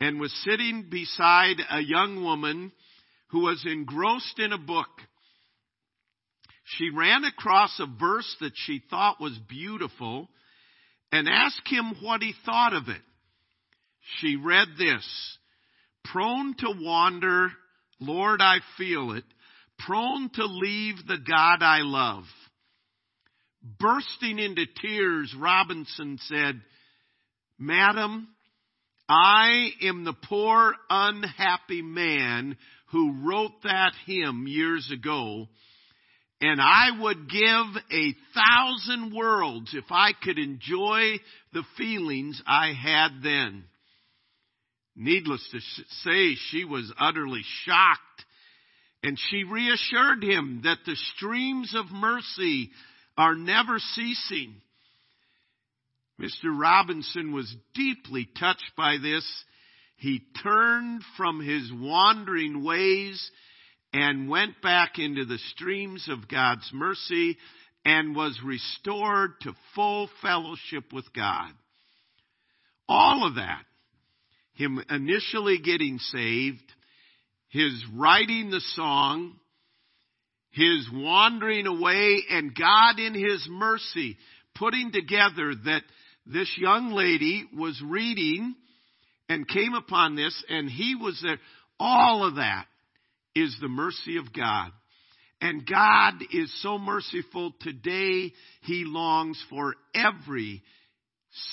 and 0.00 0.20
was 0.20 0.32
sitting 0.44 0.88
beside 0.90 1.56
a 1.70 1.80
young 1.80 2.22
woman 2.22 2.72
who 3.28 3.40
was 3.40 3.62
engrossed 3.66 4.38
in 4.38 4.52
a 4.52 4.58
book 4.58 4.88
she 6.76 6.90
ran 6.90 7.24
across 7.24 7.78
a 7.80 7.86
verse 7.86 8.36
that 8.40 8.52
she 8.54 8.82
thought 8.90 9.20
was 9.20 9.38
beautiful 9.48 10.28
and 11.10 11.28
asked 11.28 11.66
him 11.66 11.94
what 12.02 12.20
he 12.20 12.34
thought 12.44 12.74
of 12.74 12.88
it. 12.88 13.00
She 14.16 14.36
read 14.36 14.68
this, 14.78 15.38
prone 16.04 16.54
to 16.58 16.74
wander, 16.80 17.50
Lord, 18.00 18.40
I 18.40 18.58
feel 18.76 19.12
it, 19.12 19.24
prone 19.78 20.30
to 20.30 20.44
leave 20.44 21.06
the 21.06 21.18
God 21.18 21.62
I 21.62 21.80
love. 21.82 22.24
Bursting 23.62 24.38
into 24.38 24.64
tears, 24.80 25.34
Robinson 25.38 26.18
said, 26.22 26.60
Madam, 27.58 28.28
I 29.08 29.70
am 29.82 30.04
the 30.04 30.14
poor 30.28 30.74
unhappy 30.88 31.82
man 31.82 32.56
who 32.92 33.26
wrote 33.26 33.62
that 33.64 33.92
hymn 34.06 34.46
years 34.46 34.90
ago 34.92 35.48
and 36.40 36.60
I 36.60 37.00
would 37.00 37.28
give 37.28 37.82
a 37.90 38.14
thousand 38.34 39.12
worlds 39.12 39.74
if 39.74 39.86
I 39.90 40.12
could 40.22 40.38
enjoy 40.38 41.18
the 41.52 41.64
feelings 41.76 42.40
I 42.46 42.72
had 42.72 43.22
then. 43.22 43.64
Needless 45.00 45.48
to 45.52 45.60
say, 46.02 46.34
she 46.50 46.64
was 46.64 46.92
utterly 46.98 47.42
shocked. 47.64 48.24
And 49.04 49.16
she 49.30 49.44
reassured 49.44 50.24
him 50.24 50.62
that 50.64 50.78
the 50.84 50.96
streams 51.14 51.72
of 51.76 51.92
mercy 51.92 52.70
are 53.16 53.36
never 53.36 53.78
ceasing. 53.78 54.56
Mr. 56.20 56.46
Robinson 56.46 57.32
was 57.32 57.54
deeply 57.74 58.28
touched 58.40 58.72
by 58.76 58.96
this. 59.00 59.24
He 59.98 60.20
turned 60.42 61.02
from 61.16 61.38
his 61.38 61.70
wandering 61.72 62.64
ways 62.64 63.30
and 63.92 64.28
went 64.28 64.60
back 64.60 64.98
into 64.98 65.24
the 65.24 65.38
streams 65.52 66.08
of 66.08 66.28
God's 66.28 66.68
mercy 66.72 67.36
and 67.84 68.16
was 68.16 68.38
restored 68.44 69.40
to 69.42 69.52
full 69.76 70.10
fellowship 70.22 70.92
with 70.92 71.12
God. 71.14 71.52
All 72.88 73.24
of 73.24 73.36
that, 73.36 73.62
him 74.58 74.84
initially 74.90 75.58
getting 75.58 75.98
saved, 75.98 76.62
his 77.48 77.72
writing 77.94 78.50
the 78.50 78.60
song, 78.74 79.36
his 80.50 80.88
wandering 80.92 81.66
away, 81.68 82.24
and 82.28 82.54
God 82.54 82.98
in 82.98 83.14
his 83.14 83.46
mercy 83.48 84.16
putting 84.56 84.90
together 84.90 85.54
that 85.64 85.82
this 86.26 86.52
young 86.58 86.90
lady 86.90 87.44
was 87.56 87.80
reading 87.86 88.56
and 89.28 89.46
came 89.46 89.74
upon 89.74 90.16
this 90.16 90.44
and 90.48 90.68
he 90.68 90.96
was 90.96 91.20
there. 91.22 91.38
All 91.78 92.26
of 92.26 92.34
that 92.34 92.66
is 93.36 93.56
the 93.60 93.68
mercy 93.68 94.16
of 94.16 94.32
God. 94.32 94.72
And 95.40 95.64
God 95.64 96.14
is 96.32 96.52
so 96.62 96.78
merciful 96.78 97.54
today, 97.60 98.32
He 98.62 98.82
longs 98.84 99.40
for 99.48 99.76
every 99.94 100.64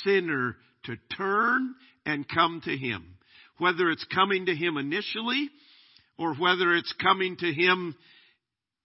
sinner 0.04 0.56
to 0.86 0.96
turn 1.16 1.76
and 2.06 2.28
come 2.28 2.62
to 2.66 2.76
Him. 2.76 3.18
Whether 3.58 3.90
it's 3.90 4.06
coming 4.14 4.48
to 4.48 4.56
Him 4.56 4.78
initially 4.78 5.50
or 6.18 6.36
whether 6.36 6.76
it's 6.76 6.94
coming 7.02 7.38
to 7.38 7.54
Him 7.54 7.96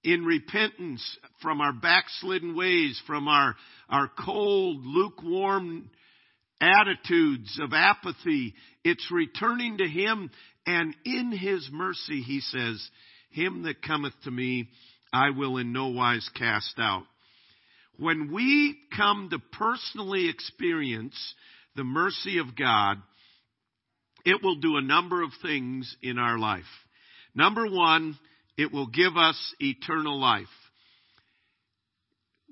in 0.02 0.24
repentance 0.24 1.18
from 1.42 1.60
our 1.60 1.72
backslidden 1.72 2.56
ways, 2.56 3.00
from 3.06 3.28
our, 3.28 3.54
our 3.88 4.10
cold, 4.24 4.84
lukewarm 4.84 5.90
attitudes 6.60 7.58
of 7.62 7.72
apathy. 7.72 8.54
It's 8.84 9.10
returning 9.10 9.78
to 9.78 9.88
Him 9.88 10.30
and 10.66 10.94
in 11.04 11.32
His 11.32 11.68
mercy, 11.72 12.22
He 12.22 12.40
says, 12.40 12.86
Him 13.30 13.62
that 13.64 13.82
cometh 13.82 14.14
to 14.24 14.30
me, 14.30 14.68
I 15.12 15.30
will 15.30 15.56
in 15.56 15.72
no 15.72 15.88
wise 15.88 16.28
cast 16.36 16.74
out. 16.78 17.04
When 17.98 18.32
we 18.32 18.78
come 18.96 19.28
to 19.30 19.38
personally 19.38 20.28
experience 20.28 21.34
the 21.76 21.84
mercy 21.84 22.38
of 22.38 22.56
God, 22.56 22.96
it 24.24 24.42
will 24.42 24.56
do 24.56 24.76
a 24.76 24.82
number 24.82 25.22
of 25.22 25.30
things 25.42 25.96
in 26.02 26.18
our 26.18 26.38
life. 26.38 26.64
Number 27.34 27.66
one, 27.66 28.18
it 28.56 28.72
will 28.72 28.88
give 28.88 29.16
us 29.16 29.54
eternal 29.58 30.20
life. 30.20 30.46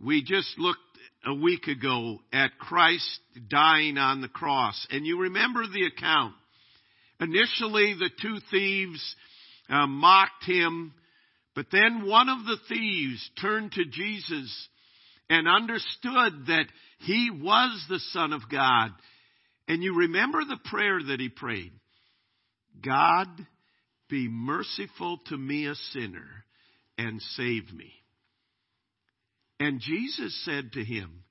We 0.02 0.22
just 0.22 0.59
looked 0.59 0.81
a 1.26 1.35
week 1.35 1.66
ago 1.66 2.18
at 2.33 2.59
Christ 2.59 3.20
dying 3.48 3.98
on 3.98 4.20
the 4.20 4.28
cross, 4.28 4.87
and 4.90 5.04
you 5.04 5.20
remember 5.20 5.66
the 5.66 5.87
account. 5.87 6.35
Initially, 7.20 7.96
the 7.98 8.11
two 8.22 8.37
thieves 8.50 9.16
uh, 9.68 9.87
mocked 9.87 10.44
him, 10.44 10.94
but 11.54 11.66
then 11.72 12.07
one 12.07 12.28
of 12.28 12.46
the 12.46 12.59
thieves 12.68 13.28
turned 13.40 13.72
to 13.72 13.85
Jesus 13.85 14.68
and 15.30 15.46
understood 15.46 16.46
that 16.46 16.66
he 17.00 17.30
was 17.30 17.84
the 17.88 18.00
Son 18.12 18.32
of 18.32 18.42
God. 18.50 18.90
And 19.66 19.82
you 19.82 19.94
remember 19.96 20.40
the 20.44 20.58
prayer 20.64 20.98
that 21.08 21.20
he 21.20 21.28
prayed 21.28 21.72
God, 22.82 23.28
be 24.08 24.28
merciful 24.28 25.18
to 25.26 25.36
me, 25.36 25.66
a 25.66 25.74
sinner, 25.92 26.44
and 26.96 27.20
save 27.36 27.72
me. 27.72 27.92
And 29.60 29.80
Jesus 29.80 30.44
said 30.44 30.72
to 30.72 30.84
him, 30.84 31.24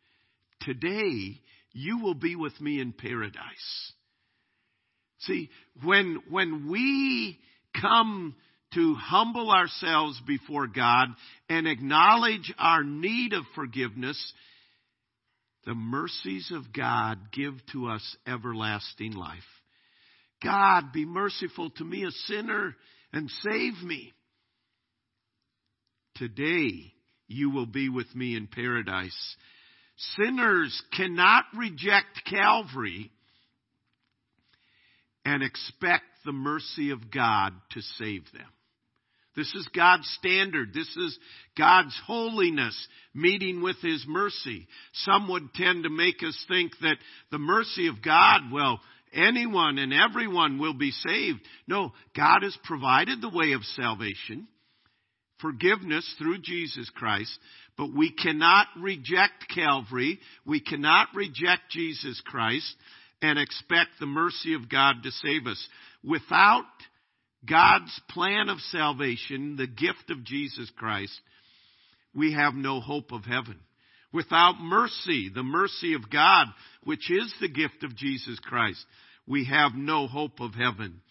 Today 0.62 1.40
you 1.72 2.00
will 2.00 2.16
be 2.16 2.36
with 2.36 2.60
me 2.60 2.82
in 2.82 2.92
paradise. 2.92 3.94
See, 5.20 5.50
when, 5.84 6.22
when 6.30 6.70
we 6.70 7.40
come 7.80 8.36
to 8.74 8.96
humble 8.96 9.52
ourselves 9.52 10.22
before 10.28 10.68
God 10.68 11.08
and 11.50 11.68
acknowledge 11.68 12.54
our 12.58 12.84
need 12.84 13.34
of 13.34 13.44
forgiveness, 13.56 14.34
the 15.66 15.76
mercies 15.76 16.52
of 16.54 16.74
God 16.74 17.18
give 17.32 17.54
to 17.74 17.88
us 17.88 18.18
everlasting 18.26 19.14
life. 19.14 19.40
God, 20.44 20.92
be 20.94 21.06
merciful 21.06 21.70
to 21.72 21.84
me, 21.84 22.04
a 22.04 22.12
sinner, 22.12 22.76
and 23.12 23.30
save 23.42 23.82
me. 23.84 24.14
Today, 26.16 26.94
you 27.28 27.50
will 27.50 27.66
be 27.66 27.90
with 27.90 28.14
me 28.16 28.36
in 28.36 28.48
paradise. 28.48 29.36
Sinners 30.18 30.80
cannot 30.96 31.46
reject 31.56 32.22
Calvary 32.30 33.12
and 35.26 35.44
expect 35.44 36.06
the 36.26 36.32
mercy 36.32 36.92
of 36.92 37.12
God 37.12 37.54
to 37.72 37.82
save 37.98 38.24
them. 38.32 38.48
This 39.38 39.54
is 39.54 39.68
God's 39.74 40.10
standard. 40.20 40.74
This 40.74 40.90
is 40.98 41.18
God's 41.56 41.98
holiness 42.08 42.76
meeting 43.14 43.62
with 43.62 43.78
His 43.84 44.04
mercy. 44.08 44.68
Some 44.94 45.30
would 45.30 45.54
tend 45.54 45.84
to 45.84 45.92
make 45.92 46.24
us 46.24 46.38
think 46.48 46.72
that 46.82 46.98
the 47.32 47.38
mercy 47.38 47.88
of 47.88 48.02
God, 48.04 48.52
well, 48.52 48.80
anyone 49.14 49.78
and 49.78 49.94
everyone 49.94 50.58
will 50.58 50.74
be 50.74 50.90
saved. 50.90 51.40
No, 51.68 51.94
God 52.16 52.42
has 52.42 52.58
provided 52.64 53.22
the 53.22 53.30
way 53.30 53.54
of 53.54 53.64
salvation, 53.64 54.48
forgiveness 55.40 56.16
through 56.18 56.40
Jesus 56.42 56.90
Christ, 56.96 57.38
but 57.78 57.94
we 57.96 58.12
cannot 58.12 58.66
reject 58.82 59.46
Calvary. 59.54 60.20
We 60.48 60.62
cannot 60.62 61.10
reject 61.14 61.70
Jesus 61.70 62.20
Christ 62.26 62.76
and 63.22 63.38
expect 63.38 63.92
the 64.00 64.08
mercy 64.08 64.56
of 64.56 64.68
God 64.68 65.04
to 65.04 65.12
save 65.12 65.46
us. 65.46 65.68
Without 66.04 66.66
God's 67.46 68.00
plan 68.10 68.50
of 68.50 68.60
salvation, 68.60 69.56
the 69.56 69.68
gift 69.68 70.10
of 70.10 70.24
Jesus 70.24 70.72
Christ, 70.78 71.20
we 72.14 72.34
have 72.34 72.56
no 72.56 72.80
hope 72.80 73.12
of 73.12 73.24
heaven. 73.24 73.60
Without 74.12 74.56
mercy, 74.60 75.30
the 75.34 75.44
mercy 75.44 75.94
of 75.94 76.10
God, 76.10 76.48
which 76.84 77.12
is 77.12 77.34
the 77.40 77.50
gift 77.50 77.84
of 77.84 77.96
Jesus 77.96 78.40
Christ, 78.40 78.84
we 79.28 79.46
have 79.46 79.74
no 79.76 80.08
hope 80.08 80.40
of 80.40 80.54
heaven. 80.54 81.02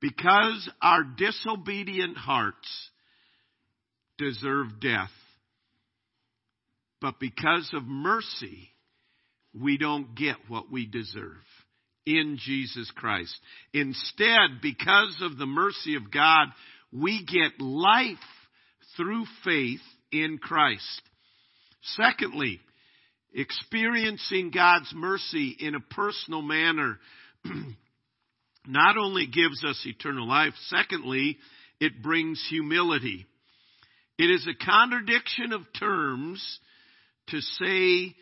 Because 0.00 0.68
our 0.82 1.02
disobedient 1.02 2.16
hearts 2.16 2.90
deserve 4.18 4.80
death. 4.80 5.10
But 7.00 7.18
because 7.20 7.70
of 7.72 7.84
mercy, 7.84 8.70
we 9.58 9.78
don't 9.78 10.14
get 10.14 10.36
what 10.48 10.70
we 10.70 10.86
deserve 10.86 11.42
in 12.06 12.38
Jesus 12.40 12.90
Christ. 12.94 13.34
Instead, 13.72 14.60
because 14.62 15.16
of 15.22 15.38
the 15.38 15.46
mercy 15.46 15.96
of 15.96 16.10
God, 16.10 16.48
we 16.92 17.24
get 17.24 17.60
life 17.60 18.16
through 18.96 19.24
faith 19.44 19.80
in 20.12 20.38
Christ. 20.38 21.02
Secondly, 21.96 22.60
experiencing 23.34 24.50
God's 24.54 24.92
mercy 24.94 25.56
in 25.58 25.74
a 25.74 25.80
personal 25.80 26.42
manner 26.42 26.98
not 28.66 28.96
only 28.96 29.26
gives 29.26 29.64
us 29.64 29.82
eternal 29.84 30.26
life, 30.26 30.54
secondly, 30.68 31.38
it 31.80 32.02
brings 32.02 32.44
humility. 32.48 33.26
It 34.18 34.30
is 34.30 34.46
a 34.46 34.64
contradiction 34.64 35.52
of 35.52 35.62
terms 35.78 36.60
to 37.28 37.40
say 37.40 38.14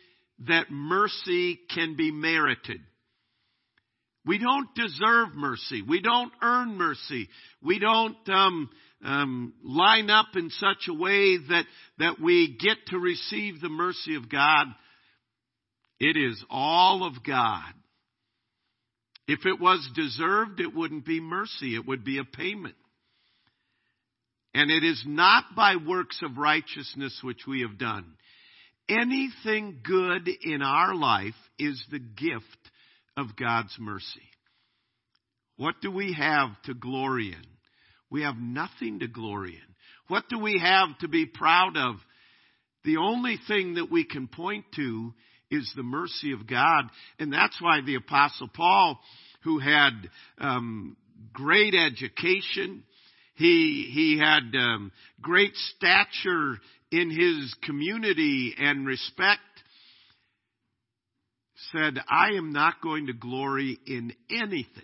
that 0.47 0.71
mercy 0.71 1.59
can 1.73 1.95
be 1.95 2.11
merited. 2.11 2.81
We 4.25 4.37
don't 4.37 4.73
deserve 4.73 5.35
mercy. 5.35 5.81
We 5.81 6.01
don't 6.01 6.31
earn 6.41 6.77
mercy. 6.77 7.27
We 7.61 7.79
don't 7.79 8.17
um, 8.29 8.69
um, 9.03 9.53
line 9.63 10.09
up 10.09 10.27
in 10.35 10.49
such 10.49 10.87
a 10.87 10.93
way 10.93 11.37
that 11.49 11.65
that 11.99 12.19
we 12.21 12.57
get 12.57 12.77
to 12.87 12.97
receive 12.97 13.59
the 13.59 13.69
mercy 13.69 14.15
of 14.15 14.29
God. 14.29 14.67
It 15.99 16.15
is 16.17 16.43
all 16.49 17.05
of 17.05 17.23
God. 17.23 17.73
If 19.27 19.45
it 19.45 19.59
was 19.59 19.87
deserved, 19.95 20.59
it 20.59 20.73
wouldn't 20.73 21.05
be 21.05 21.19
mercy. 21.19 21.75
It 21.75 21.85
would 21.85 22.03
be 22.03 22.17
a 22.17 22.25
payment. 22.25 22.75
And 24.53 24.69
it 24.69 24.83
is 24.83 25.03
not 25.05 25.45
by 25.55 25.77
works 25.77 26.19
of 26.21 26.37
righteousness 26.37 27.19
which 27.23 27.47
we 27.47 27.61
have 27.61 27.77
done. 27.77 28.05
Anything 28.89 29.79
good 29.83 30.27
in 30.27 30.61
our 30.61 30.93
life 30.93 31.33
is 31.57 31.83
the 31.89 31.99
gift 31.99 32.45
of 33.17 33.35
God's 33.35 33.75
mercy. 33.79 34.21
What 35.57 35.75
do 35.81 35.91
we 35.91 36.13
have 36.13 36.49
to 36.65 36.73
glory 36.73 37.27
in? 37.27 37.45
We 38.09 38.23
have 38.23 38.37
nothing 38.37 38.99
to 38.99 39.07
glory 39.07 39.55
in. 39.55 39.75
What 40.07 40.25
do 40.29 40.39
we 40.39 40.59
have 40.59 40.97
to 40.99 41.07
be 41.07 41.25
proud 41.25 41.77
of? 41.77 41.95
The 42.83 42.97
only 42.97 43.37
thing 43.47 43.75
that 43.75 43.91
we 43.91 44.03
can 44.03 44.27
point 44.27 44.65
to 44.75 45.13
is 45.49 45.71
the 45.75 45.83
mercy 45.83 46.33
of 46.33 46.47
God. 46.47 46.85
And 47.19 47.31
that's 47.31 47.61
why 47.61 47.81
the 47.85 47.95
Apostle 47.95 48.49
Paul, 48.53 48.99
who 49.43 49.59
had 49.59 49.91
um, 50.39 50.97
great 51.31 51.75
education, 51.75 52.83
he, 53.35 53.89
he 53.93 54.19
had 54.19 54.55
um, 54.55 54.91
great 55.21 55.55
stature 55.55 56.57
in 56.91 57.09
his 57.09 57.53
community 57.63 58.53
and 58.57 58.85
respect, 58.85 59.41
said, 61.71 61.99
I 62.09 62.33
am 62.37 62.51
not 62.51 62.81
going 62.81 63.07
to 63.07 63.13
glory 63.13 63.79
in 63.85 64.13
anything 64.29 64.83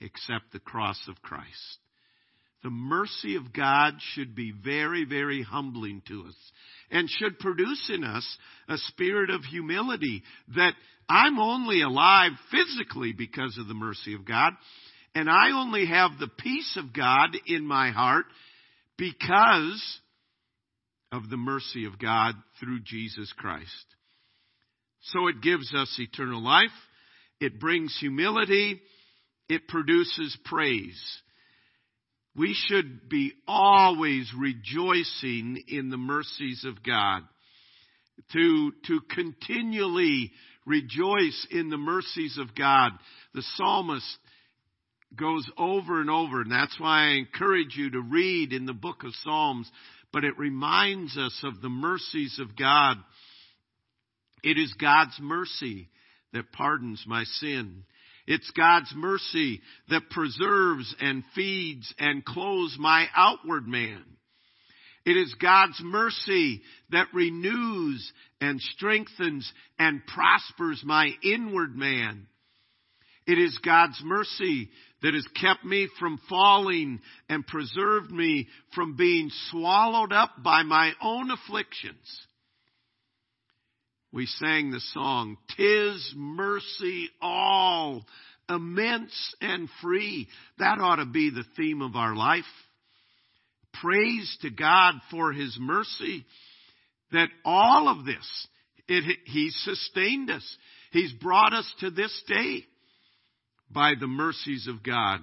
except 0.00 0.52
the 0.52 0.60
cross 0.60 1.00
of 1.08 1.22
Christ. 1.22 1.78
The 2.62 2.70
mercy 2.70 3.36
of 3.36 3.52
God 3.52 3.94
should 4.14 4.34
be 4.34 4.50
very, 4.52 5.04
very 5.04 5.42
humbling 5.42 6.02
to 6.08 6.24
us 6.28 6.34
and 6.90 7.08
should 7.10 7.38
produce 7.38 7.90
in 7.92 8.04
us 8.04 8.38
a 8.68 8.78
spirit 8.78 9.30
of 9.30 9.42
humility 9.42 10.22
that 10.56 10.72
I'm 11.08 11.38
only 11.38 11.82
alive 11.82 12.32
physically 12.50 13.12
because 13.12 13.58
of 13.58 13.68
the 13.68 13.74
mercy 13.74 14.14
of 14.14 14.24
God, 14.24 14.52
and 15.14 15.28
I 15.28 15.50
only 15.52 15.86
have 15.86 16.12
the 16.18 16.28
peace 16.28 16.78
of 16.78 16.94
God 16.94 17.36
in 17.46 17.66
my 17.66 17.90
heart 17.90 18.24
because 18.96 20.00
of 21.12 21.28
the 21.28 21.36
mercy 21.36 21.84
of 21.84 21.98
God 21.98 22.34
through 22.60 22.80
Jesus 22.80 23.32
Christ. 23.36 23.93
So 25.12 25.28
it 25.28 25.42
gives 25.42 25.72
us 25.74 25.94
eternal 25.98 26.42
life. 26.42 26.70
It 27.40 27.60
brings 27.60 27.96
humility. 27.98 28.80
It 29.48 29.68
produces 29.68 30.36
praise. 30.44 31.00
We 32.36 32.54
should 32.68 33.08
be 33.08 33.32
always 33.46 34.32
rejoicing 34.36 35.62
in 35.68 35.90
the 35.90 35.96
mercies 35.96 36.64
of 36.66 36.82
God. 36.82 37.22
To, 38.32 38.72
to 38.86 39.00
continually 39.10 40.30
rejoice 40.66 41.46
in 41.50 41.68
the 41.68 41.76
mercies 41.76 42.38
of 42.38 42.54
God. 42.54 42.92
The 43.34 43.42
psalmist 43.56 44.18
goes 45.16 45.44
over 45.58 46.00
and 46.00 46.10
over, 46.10 46.40
and 46.40 46.50
that's 46.50 46.78
why 46.78 47.08
I 47.08 47.14
encourage 47.14 47.76
you 47.76 47.90
to 47.90 48.00
read 48.00 48.52
in 48.52 48.66
the 48.66 48.72
book 48.72 49.04
of 49.04 49.14
Psalms, 49.22 49.70
but 50.12 50.24
it 50.24 50.38
reminds 50.38 51.16
us 51.16 51.38
of 51.44 51.60
the 51.60 51.68
mercies 51.68 52.38
of 52.40 52.56
God. 52.56 52.96
It 54.44 54.58
is 54.58 54.72
God's 54.74 55.18
mercy 55.20 55.88
that 56.34 56.52
pardons 56.52 57.02
my 57.06 57.24
sin. 57.24 57.84
It's 58.26 58.50
God's 58.50 58.92
mercy 58.94 59.60
that 59.88 60.10
preserves 60.10 60.94
and 61.00 61.24
feeds 61.34 61.92
and 61.98 62.24
clothes 62.24 62.76
my 62.78 63.06
outward 63.16 63.66
man. 63.66 64.02
It 65.06 65.16
is 65.16 65.34
God's 65.40 65.80
mercy 65.82 66.62
that 66.90 67.08
renews 67.12 68.10
and 68.40 68.60
strengthens 68.60 69.50
and 69.78 70.02
prospers 70.06 70.82
my 70.84 71.10
inward 71.22 71.76
man. 71.76 72.26
It 73.26 73.38
is 73.38 73.58
God's 73.64 74.00
mercy 74.04 74.70
that 75.02 75.14
has 75.14 75.26
kept 75.40 75.64
me 75.64 75.88
from 75.98 76.18
falling 76.28 77.00
and 77.28 77.46
preserved 77.46 78.10
me 78.10 78.48
from 78.74 78.96
being 78.96 79.30
swallowed 79.50 80.12
up 80.12 80.42
by 80.42 80.62
my 80.62 80.92
own 81.02 81.30
afflictions. 81.30 82.26
We 84.14 84.26
sang 84.26 84.70
the 84.70 84.80
song, 84.92 85.38
Tis 85.56 86.14
mercy 86.14 87.10
all, 87.20 88.06
immense 88.48 89.34
and 89.40 89.68
free. 89.82 90.28
That 90.60 90.78
ought 90.78 90.96
to 90.96 91.04
be 91.04 91.30
the 91.30 91.42
theme 91.56 91.82
of 91.82 91.96
our 91.96 92.14
life. 92.14 92.44
Praise 93.82 94.38
to 94.42 94.50
God 94.50 94.94
for 95.10 95.32
His 95.32 95.58
mercy 95.60 96.24
that 97.10 97.28
all 97.44 97.88
of 97.88 98.06
this, 98.06 98.46
it, 98.86 99.18
He 99.24 99.50
sustained 99.50 100.30
us. 100.30 100.56
He's 100.92 101.12
brought 101.14 101.52
us 101.52 101.68
to 101.80 101.90
this 101.90 102.22
day 102.28 102.64
by 103.68 103.94
the 103.98 104.06
mercies 104.06 104.68
of 104.68 104.84
God. 104.84 105.22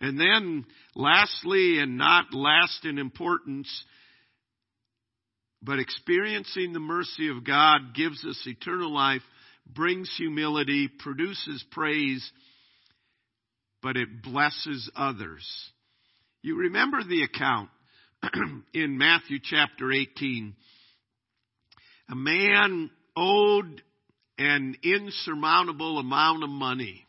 And 0.00 0.20
then, 0.20 0.66
lastly, 0.94 1.80
and 1.80 1.98
not 1.98 2.32
last 2.32 2.84
in 2.84 2.98
importance, 2.98 3.68
but 5.62 5.78
experiencing 5.78 6.72
the 6.72 6.80
mercy 6.80 7.28
of 7.28 7.44
God 7.44 7.94
gives 7.94 8.24
us 8.24 8.42
eternal 8.46 8.92
life, 8.92 9.22
brings 9.66 10.12
humility, 10.16 10.88
produces 10.88 11.64
praise, 11.70 12.28
but 13.82 13.96
it 13.96 14.22
blesses 14.22 14.90
others. 14.96 15.46
You 16.42 16.56
remember 16.56 17.02
the 17.04 17.22
account 17.22 17.68
in 18.74 18.96
Matthew 18.96 19.38
chapter 19.42 19.92
18. 19.92 20.54
A 22.10 22.14
man 22.14 22.90
owed 23.16 23.82
an 24.38 24.76
insurmountable 24.82 25.98
amount 25.98 26.42
of 26.42 26.50
money. 26.50 27.06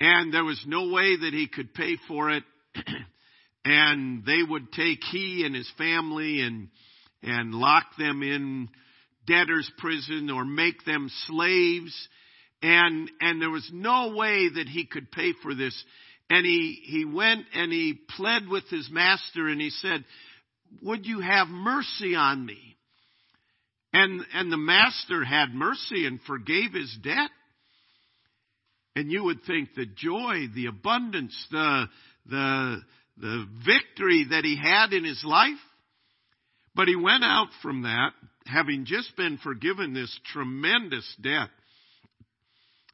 And 0.00 0.32
there 0.32 0.44
was 0.44 0.62
no 0.66 0.90
way 0.90 1.16
that 1.16 1.32
he 1.32 1.46
could 1.46 1.74
pay 1.74 1.96
for 2.08 2.30
it. 2.30 2.42
and 3.64 4.24
they 4.24 4.42
would 4.42 4.72
take 4.72 5.02
he 5.10 5.44
and 5.44 5.54
his 5.54 5.70
family 5.78 6.42
and, 6.42 6.68
and 7.22 7.54
lock 7.54 7.84
them 7.98 8.22
in 8.22 8.68
debtor's 9.26 9.70
prison 9.78 10.30
or 10.30 10.44
make 10.44 10.84
them 10.84 11.10
slaves. 11.26 12.08
And, 12.62 13.10
and 13.20 13.40
there 13.40 13.50
was 13.50 13.68
no 13.72 14.14
way 14.14 14.48
that 14.54 14.68
he 14.68 14.86
could 14.86 15.10
pay 15.10 15.32
for 15.42 15.54
this. 15.54 15.82
And 16.30 16.44
he, 16.44 16.80
he 16.84 17.04
went 17.04 17.46
and 17.54 17.72
he 17.72 17.98
pled 18.16 18.48
with 18.48 18.64
his 18.68 18.88
master 18.90 19.48
and 19.48 19.60
he 19.60 19.70
said, 19.70 20.04
would 20.82 21.06
you 21.06 21.20
have 21.20 21.48
mercy 21.48 22.14
on 22.14 22.44
me? 22.44 22.76
And, 23.92 24.22
and 24.34 24.50
the 24.50 24.56
master 24.56 25.24
had 25.24 25.54
mercy 25.54 26.06
and 26.06 26.20
forgave 26.22 26.72
his 26.72 26.94
debt. 27.02 27.30
And 28.96 29.10
you 29.10 29.24
would 29.24 29.44
think 29.46 29.70
the 29.74 29.86
joy, 29.86 30.46
the 30.54 30.66
abundance, 30.66 31.34
the, 31.50 31.84
the, 32.26 32.82
the 33.16 33.46
victory 33.64 34.26
that 34.30 34.44
he 34.44 34.56
had 34.56 34.92
in 34.92 35.04
his 35.04 35.22
life. 35.24 35.52
But 36.74 36.88
he 36.88 36.96
went 36.96 37.22
out 37.22 37.48
from 37.62 37.82
that, 37.82 38.10
having 38.46 38.84
just 38.84 39.16
been 39.16 39.38
forgiven 39.38 39.94
this 39.94 40.18
tremendous 40.32 41.06
debt. 41.20 41.48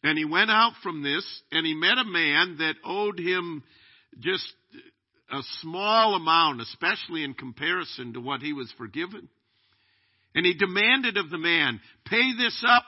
And 0.02 0.18
he 0.18 0.24
went 0.24 0.50
out 0.50 0.72
from 0.82 1.02
this 1.02 1.24
and 1.50 1.66
he 1.66 1.74
met 1.74 1.98
a 1.98 2.04
man 2.04 2.56
that 2.58 2.74
owed 2.84 3.18
him 3.18 3.62
just 4.18 4.46
a 5.30 5.40
small 5.60 6.14
amount, 6.14 6.60
especially 6.60 7.22
in 7.22 7.34
comparison 7.34 8.14
to 8.14 8.20
what 8.20 8.40
he 8.40 8.52
was 8.52 8.72
forgiven. 8.76 9.28
And 10.34 10.46
he 10.46 10.54
demanded 10.54 11.16
of 11.16 11.30
the 11.30 11.38
man, 11.38 11.80
pay 12.06 12.32
this 12.36 12.64
up 12.66 12.84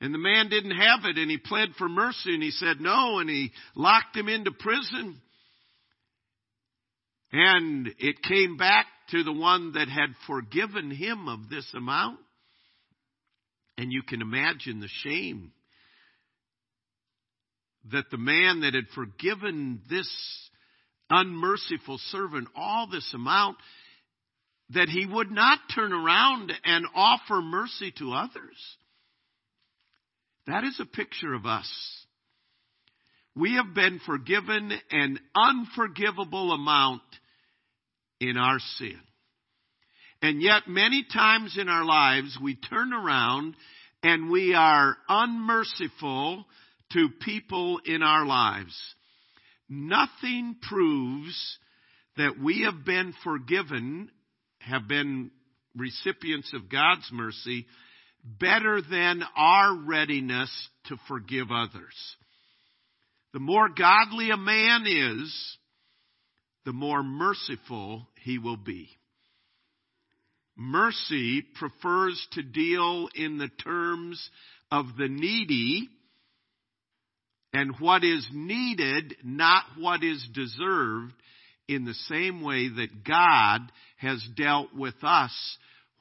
and 0.00 0.14
the 0.14 0.18
man 0.18 0.48
didn't 0.48 0.76
have 0.76 1.00
it 1.04 1.18
and 1.18 1.30
he 1.30 1.38
pled 1.38 1.70
for 1.76 1.88
mercy 1.88 2.34
and 2.34 2.42
he 2.42 2.50
said 2.50 2.80
no 2.80 3.18
and 3.18 3.28
he 3.28 3.50
locked 3.74 4.16
him 4.16 4.28
into 4.28 4.50
prison. 4.52 5.20
And 7.32 7.88
it 7.98 8.22
came 8.22 8.56
back 8.56 8.86
to 9.10 9.22
the 9.22 9.32
one 9.32 9.72
that 9.72 9.88
had 9.88 10.14
forgiven 10.26 10.90
him 10.90 11.28
of 11.28 11.48
this 11.48 11.66
amount. 11.74 12.18
And 13.76 13.92
you 13.92 14.02
can 14.02 14.22
imagine 14.22 14.80
the 14.80 14.88
shame 15.02 15.52
that 17.90 18.10
the 18.10 18.18
man 18.18 18.60
that 18.60 18.74
had 18.74 18.88
forgiven 18.94 19.80
this 19.88 20.08
unmerciful 21.10 21.98
servant 22.10 22.48
all 22.54 22.86
this 22.90 23.10
amount, 23.14 23.56
that 24.70 24.88
he 24.88 25.06
would 25.06 25.30
not 25.30 25.58
turn 25.74 25.92
around 25.92 26.52
and 26.64 26.84
offer 26.94 27.40
mercy 27.40 27.92
to 27.98 28.12
others. 28.12 28.76
That 30.46 30.64
is 30.64 30.78
a 30.80 30.84
picture 30.84 31.32
of 31.34 31.46
us. 31.46 31.70
We 33.34 33.54
have 33.54 33.74
been 33.74 34.00
forgiven 34.04 34.72
an 34.90 35.18
unforgivable 35.34 36.52
amount 36.52 37.02
in 38.20 38.36
our 38.36 38.58
sin. 38.78 38.98
And 40.20 40.42
yet, 40.42 40.66
many 40.66 41.06
times 41.12 41.56
in 41.58 41.68
our 41.68 41.84
lives, 41.84 42.36
we 42.42 42.56
turn 42.56 42.92
around 42.92 43.54
and 44.02 44.30
we 44.30 44.54
are 44.54 44.96
unmerciful 45.08 46.44
to 46.92 47.08
people 47.20 47.80
in 47.84 48.02
our 48.02 48.26
lives. 48.26 48.76
Nothing 49.68 50.56
proves 50.60 51.58
that 52.16 52.38
we 52.42 52.62
have 52.62 52.84
been 52.84 53.14
forgiven, 53.22 54.10
have 54.60 54.88
been 54.88 55.30
recipients 55.76 56.52
of 56.54 56.68
God's 56.70 57.08
mercy, 57.12 57.66
better 58.24 58.80
than 58.82 59.22
our 59.36 59.76
readiness 59.76 60.50
to 60.86 60.96
forgive 61.06 61.48
others. 61.52 61.94
The 63.32 63.40
more 63.40 63.68
godly 63.68 64.30
a 64.30 64.36
man 64.36 64.84
is, 64.86 65.58
the 66.64 66.72
more 66.72 67.02
merciful 67.02 68.08
he 68.22 68.38
will 68.38 68.56
be. 68.56 68.88
Mercy 70.56 71.42
prefers 71.54 72.26
to 72.32 72.42
deal 72.42 73.08
in 73.14 73.38
the 73.38 73.50
terms 73.62 74.30
of 74.70 74.86
the 74.98 75.08
needy 75.08 75.88
and 77.52 77.74
what 77.78 78.04
is 78.04 78.26
needed, 78.32 79.16
not 79.22 79.64
what 79.78 80.02
is 80.02 80.26
deserved, 80.34 81.14
in 81.68 81.84
the 81.84 81.94
same 81.94 82.42
way 82.42 82.68
that 82.68 83.04
God 83.06 83.60
has 83.98 84.26
dealt 84.36 84.74
with 84.74 84.94
us 85.02 85.32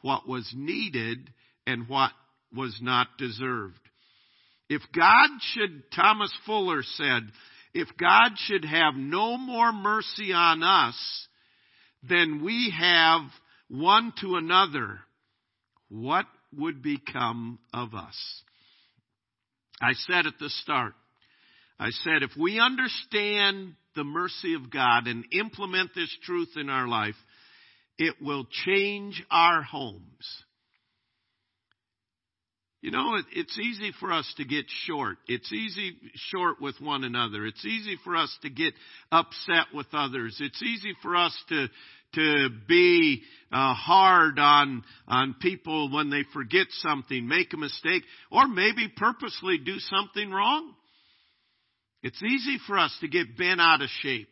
what 0.01 0.27
was 0.27 0.51
needed 0.55 1.29
and 1.65 1.87
what 1.87 2.11
was 2.55 2.77
not 2.81 3.07
deserved. 3.17 3.79
If 4.69 4.81
God 4.93 5.29
should, 5.53 5.83
Thomas 5.95 6.33
Fuller 6.45 6.83
said, 6.83 7.23
if 7.73 7.87
God 7.97 8.31
should 8.35 8.65
have 8.65 8.95
no 8.95 9.37
more 9.37 9.71
mercy 9.71 10.33
on 10.33 10.63
us 10.63 11.27
than 12.07 12.43
we 12.43 12.73
have 12.77 13.21
one 13.69 14.13
to 14.21 14.35
another, 14.35 14.99
what 15.89 16.25
would 16.55 16.81
become 16.81 17.59
of 17.73 17.93
us? 17.93 18.15
I 19.81 19.93
said 19.93 20.25
at 20.25 20.39
the 20.39 20.49
start, 20.49 20.93
I 21.79 21.91
said 21.91 22.23
if 22.23 22.31
we 22.37 22.59
understand 22.59 23.75
the 23.95 24.03
mercy 24.03 24.55
of 24.55 24.71
God 24.71 25.07
and 25.07 25.25
implement 25.31 25.93
this 25.93 26.15
truth 26.23 26.49
in 26.55 26.69
our 26.69 26.87
life, 26.87 27.15
it 27.97 28.15
will 28.21 28.47
change 28.65 29.23
our 29.29 29.61
homes. 29.61 30.43
You 32.87 32.93
know, 32.93 33.15
it, 33.15 33.25
it's 33.33 33.59
easy 33.59 33.91
for 33.99 34.13
us 34.13 34.33
to 34.37 34.45
get 34.45 34.63
short. 34.85 35.17
It's 35.27 35.51
easy 35.51 35.97
short 36.31 36.61
with 36.61 36.75
one 36.79 37.03
another. 37.03 37.45
It's 37.45 37.65
easy 37.65 37.97
for 38.01 38.15
us 38.15 38.33
to 38.43 38.49
get 38.49 38.73
upset 39.11 39.65
with 39.73 39.87
others. 39.91 40.37
It's 40.39 40.63
easy 40.63 40.93
for 41.03 41.17
us 41.17 41.37
to 41.49 41.67
to 42.13 42.49
be 42.65 43.23
uh, 43.51 43.73
hard 43.73 44.39
on 44.39 44.85
on 45.05 45.35
people 45.41 45.93
when 45.93 46.09
they 46.09 46.23
forget 46.33 46.67
something, 46.79 47.27
make 47.27 47.51
a 47.51 47.57
mistake, 47.57 48.03
or 48.31 48.47
maybe 48.47 48.87
purposely 48.95 49.57
do 49.57 49.79
something 49.79 50.31
wrong. 50.31 50.73
It's 52.03 52.23
easy 52.23 52.57
for 52.67 52.79
us 52.79 52.97
to 53.01 53.09
get 53.09 53.37
bent 53.37 53.59
out 53.59 53.81
of 53.81 53.89
shape. 54.01 54.29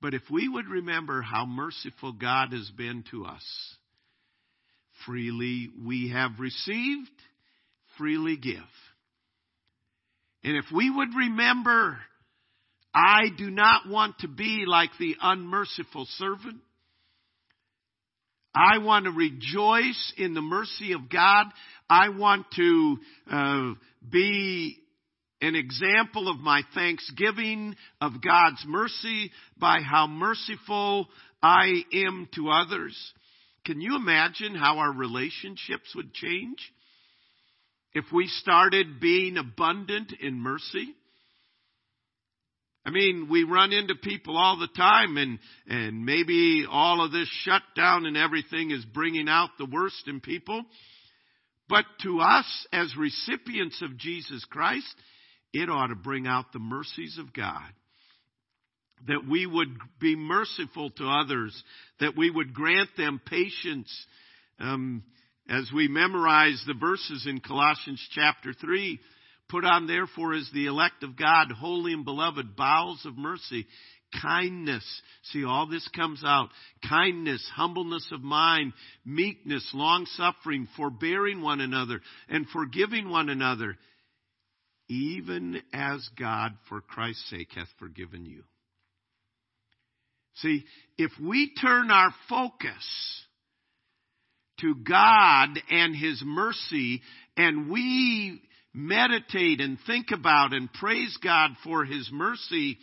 But 0.00 0.14
if 0.14 0.22
we 0.32 0.48
would 0.48 0.66
remember 0.66 1.22
how 1.22 1.46
merciful 1.46 2.10
God 2.10 2.52
has 2.52 2.68
been 2.76 3.04
to 3.12 3.24
us, 3.24 3.44
freely 5.06 5.70
we 5.84 6.10
have 6.10 6.32
received, 6.38 7.10
freely 7.98 8.36
give. 8.36 8.58
And 10.44 10.56
if 10.56 10.64
we 10.74 10.90
would 10.90 11.14
remember, 11.16 11.98
I 12.94 13.28
do 13.36 13.50
not 13.50 13.88
want 13.88 14.18
to 14.20 14.28
be 14.28 14.64
like 14.66 14.90
the 14.98 15.16
unmerciful 15.20 16.06
servant. 16.16 16.60
I 18.54 18.78
want 18.78 19.06
to 19.06 19.10
rejoice 19.12 20.12
in 20.18 20.34
the 20.34 20.42
mercy 20.42 20.92
of 20.92 21.08
God. 21.08 21.46
I 21.88 22.10
want 22.10 22.46
to 22.56 22.96
uh, 23.30 23.70
be 24.10 24.76
an 25.40 25.56
example 25.56 26.28
of 26.28 26.38
my 26.38 26.62
thanksgiving 26.74 27.74
of 28.00 28.22
God's 28.22 28.62
mercy 28.66 29.30
by 29.58 29.80
how 29.80 30.06
merciful 30.06 31.08
I 31.42 31.82
am 31.92 32.28
to 32.34 32.50
others. 32.50 32.96
Can 33.64 33.80
you 33.80 33.96
imagine 33.96 34.54
how 34.54 34.78
our 34.78 34.92
relationships 34.92 35.94
would 35.94 36.12
change 36.12 36.58
if 37.94 38.04
we 38.12 38.26
started 38.26 39.00
being 39.00 39.36
abundant 39.36 40.12
in 40.20 40.40
mercy? 40.40 40.94
I 42.84 42.90
mean, 42.90 43.28
we 43.30 43.44
run 43.44 43.72
into 43.72 43.94
people 43.94 44.36
all 44.36 44.58
the 44.58 44.66
time 44.66 45.16
and, 45.16 45.38
and 45.68 46.04
maybe 46.04 46.66
all 46.68 47.04
of 47.04 47.12
this 47.12 47.28
shutdown 47.44 48.06
and 48.06 48.16
everything 48.16 48.72
is 48.72 48.84
bringing 48.84 49.28
out 49.28 49.50
the 49.56 49.66
worst 49.66 50.08
in 50.08 50.20
people. 50.20 50.64
But 51.68 51.84
to 52.02 52.20
us 52.20 52.66
as 52.72 52.96
recipients 52.96 53.80
of 53.82 53.96
Jesus 53.96 54.44
Christ, 54.50 54.94
it 55.52 55.70
ought 55.70 55.88
to 55.88 55.94
bring 55.94 56.26
out 56.26 56.52
the 56.52 56.58
mercies 56.58 57.18
of 57.18 57.32
God. 57.32 57.70
That 59.08 59.26
we 59.28 59.46
would 59.46 59.76
be 60.00 60.14
merciful 60.16 60.90
to 60.90 61.04
others, 61.08 61.60
that 62.00 62.16
we 62.16 62.30
would 62.30 62.54
grant 62.54 62.90
them 62.96 63.20
patience. 63.24 63.90
Um, 64.60 65.02
as 65.48 65.70
we 65.74 65.88
memorize 65.88 66.62
the 66.66 66.74
verses 66.74 67.26
in 67.28 67.40
Colossians 67.40 68.00
chapter 68.12 68.52
3, 68.52 69.00
put 69.48 69.64
on 69.64 69.86
therefore 69.86 70.34
as 70.34 70.48
the 70.54 70.66
elect 70.66 71.02
of 71.02 71.16
God, 71.16 71.50
holy 71.50 71.92
and 71.92 72.04
beloved, 72.04 72.54
bowels 72.56 73.04
of 73.04 73.18
mercy, 73.18 73.66
kindness. 74.20 74.84
See, 75.24 75.44
all 75.44 75.66
this 75.66 75.86
comes 75.94 76.22
out. 76.24 76.48
Kindness, 76.88 77.46
humbleness 77.54 78.08
of 78.12 78.22
mind, 78.22 78.72
meekness, 79.04 79.68
long 79.74 80.06
suffering, 80.06 80.68
forbearing 80.76 81.40
one 81.40 81.60
another, 81.60 82.00
and 82.28 82.46
forgiving 82.48 83.08
one 83.08 83.28
another, 83.28 83.76
even 84.88 85.60
as 85.72 86.08
God, 86.18 86.52
for 86.68 86.80
Christ's 86.80 87.28
sake, 87.30 87.48
hath 87.54 87.68
forgiven 87.78 88.26
you. 88.26 88.44
See, 90.36 90.64
if 90.98 91.10
we 91.20 91.52
turn 91.54 91.90
our 91.90 92.14
focus 92.28 93.22
to 94.60 94.74
God 94.76 95.48
and 95.70 95.94
His 95.94 96.22
mercy, 96.24 97.02
and 97.36 97.70
we 97.70 98.40
meditate 98.74 99.60
and 99.60 99.78
think 99.86 100.10
about 100.12 100.52
and 100.52 100.72
praise 100.72 101.16
God 101.22 101.50
for 101.64 101.84
His 101.84 102.08
mercy, 102.12 102.78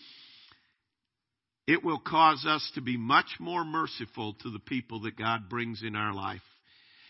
it 1.67 1.83
will 1.83 1.99
cause 1.99 2.45
us 2.47 2.69
to 2.75 2.81
be 2.81 2.97
much 2.97 3.29
more 3.39 3.63
merciful 3.63 4.33
to 4.41 4.51
the 4.51 4.59
people 4.59 5.01
that 5.01 5.17
God 5.17 5.49
brings 5.49 5.83
in 5.83 5.95
our 5.95 6.13
life. 6.13 6.41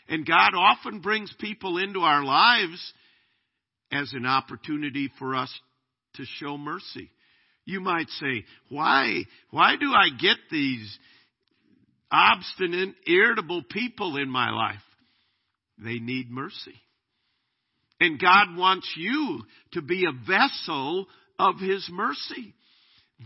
And 0.08 0.26
God 0.26 0.52
often 0.56 1.00
brings 1.00 1.34
people 1.40 1.78
into 1.78 2.02
our 2.02 2.24
lives 2.24 2.94
as 3.92 4.12
an 4.14 4.26
opportunity 4.26 5.10
for 5.20 5.36
us 5.36 5.54
to 6.16 6.26
show 6.26 6.58
mercy. 6.58 7.10
You 7.70 7.82
might 7.82 8.10
say, 8.20 8.46
why, 8.70 9.26
why 9.52 9.76
do 9.80 9.92
I 9.94 10.10
get 10.20 10.38
these 10.50 10.98
obstinate, 12.12 12.96
irritable 13.06 13.62
people 13.62 14.18
in 14.18 14.28
my 14.28 14.50
life? 14.50 14.82
They 15.78 16.00
need 16.00 16.32
mercy. 16.32 16.74
And 18.00 18.20
God 18.20 18.58
wants 18.58 18.92
you 18.98 19.42
to 19.74 19.84
be 19.84 20.06
a 20.06 20.26
vessel 20.26 21.06
of 21.38 21.60
His 21.60 21.88
mercy. 21.92 22.56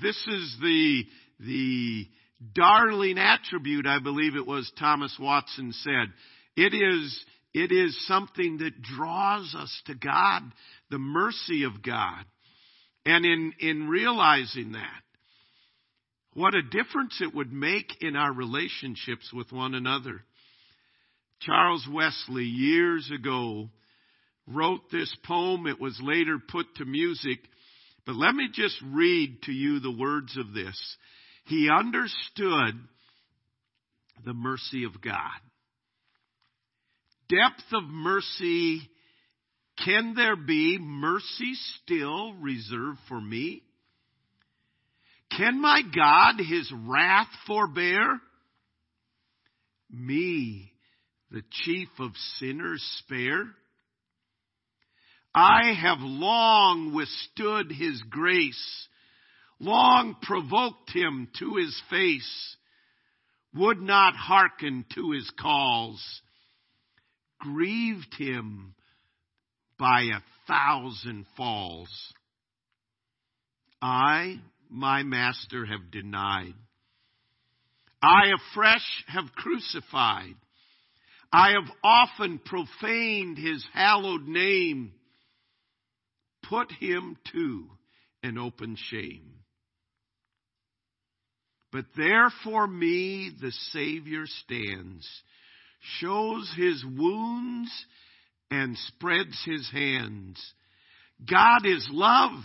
This 0.02 0.18
is 0.28 0.58
the, 0.62 1.04
the 1.40 2.08
darling 2.54 3.18
attribute, 3.18 3.88
I 3.88 4.00
believe 4.00 4.36
it 4.36 4.46
was 4.46 4.70
Thomas 4.78 5.16
Watson 5.18 5.72
said. 5.72 6.12
It 6.58 6.74
is, 6.74 7.26
it 7.54 7.72
is 7.72 7.98
something 8.08 8.58
that 8.58 8.82
draws 8.82 9.56
us 9.58 9.82
to 9.86 9.96
God, 9.96 10.42
the 10.92 11.00
mercy 11.00 11.64
of 11.64 11.82
God. 11.82 12.26
And 13.06 13.26
in, 13.26 13.54
in 13.60 13.88
realizing 13.88 14.74
that, 14.74 15.02
what 16.34 16.56
a 16.56 16.64
difference 16.64 17.20
it 17.22 17.36
would 17.36 17.52
make 17.52 18.02
in 18.02 18.16
our 18.16 18.32
relationships 18.32 19.32
with 19.34 19.52
one 19.52 19.76
another. 19.76 20.24
Charles 21.42 21.88
Wesley, 21.92 22.46
years 22.46 23.12
ago, 23.14 23.70
wrote 24.48 24.90
this 24.92 25.14
poem. 25.26 25.68
It 25.68 25.80
was 25.80 26.00
later 26.02 26.40
put 26.40 26.76
to 26.78 26.86
music. 26.86 27.40
But 28.06 28.16
let 28.16 28.34
me 28.34 28.50
just 28.52 28.82
read 28.84 29.44
to 29.44 29.52
you 29.52 29.80
the 29.80 29.92
words 29.92 30.36
of 30.38 30.54
this. 30.54 30.98
He 31.46 31.70
understood 31.70 32.76
the 34.26 34.34
mercy 34.34 34.86
of 34.86 35.02
God. 35.02 35.40
Depth 37.30 37.74
of 37.74 37.84
mercy 37.84 38.82
can 39.84 40.14
there 40.16 40.36
be 40.36 40.78
mercy 40.80 41.54
still 41.82 42.34
reserved 42.34 43.00
for 43.08 43.20
me? 43.20 43.64
Can 45.36 45.62
my 45.62 45.82
God 45.82 46.36
his 46.40 46.72
wrath 46.72 47.30
forbear? 47.48 48.20
Me, 49.90 50.72
the 51.32 51.44
chief 51.52 51.90
of 52.00 52.12
sinners, 52.40 52.84
spare? 53.00 53.46
I 55.34 55.74
have 55.74 56.00
long 56.02 56.94
withstood 56.94 57.72
his 57.72 58.02
grace, 58.10 58.88
long 59.60 60.16
provoked 60.22 60.92
him 60.92 61.30
to 61.40 61.56
his 61.56 61.82
face, 61.90 62.56
would 63.56 63.82
not 63.82 64.16
hearken 64.16 64.86
to 64.94 65.12
his 65.12 65.30
calls, 65.40 66.22
grieved 67.40 68.14
him 68.18 68.76
by 69.84 70.04
a 70.04 70.22
thousand 70.48 71.26
falls. 71.36 71.90
I, 73.82 74.40
my 74.70 75.04
master, 75.04 75.66
have 75.66 75.92
denied. 75.92 76.54
I 78.02 78.32
afresh 78.34 79.04
have 79.08 79.26
crucified. 79.36 80.36
I 81.34 81.50
have 81.50 81.70
often 81.84 82.40
profaned 82.40 83.38
his 83.38 83.66
hallowed 83.74 84.26
name, 84.26 84.94
put 86.44 86.72
him 86.72 87.18
to 87.34 87.66
an 88.24 88.38
open 88.38 88.78
shame. 88.90 89.34
But 91.74 91.88
there 91.98 92.30
for 92.46 92.66
me 92.66 93.32
the 93.42 93.52
Savior 93.74 94.28
stands, 94.28 95.06
shows 96.00 96.54
his 96.56 96.86
wounds 96.86 97.70
and 98.54 98.78
spreads 98.78 99.42
his 99.46 99.68
hands. 99.72 100.40
God 101.28 101.66
is 101.66 101.88
love. 101.92 102.44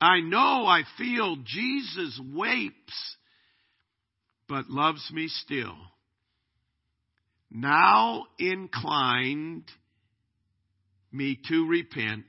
I 0.00 0.20
know, 0.20 0.66
I 0.66 0.82
feel 0.96 1.36
Jesus 1.44 2.20
weeps, 2.32 3.16
but 4.48 4.70
loves 4.70 5.10
me 5.12 5.26
still. 5.26 5.74
Now 7.50 8.26
inclined 8.38 9.64
me 11.10 11.40
to 11.48 11.66
repent. 11.66 12.24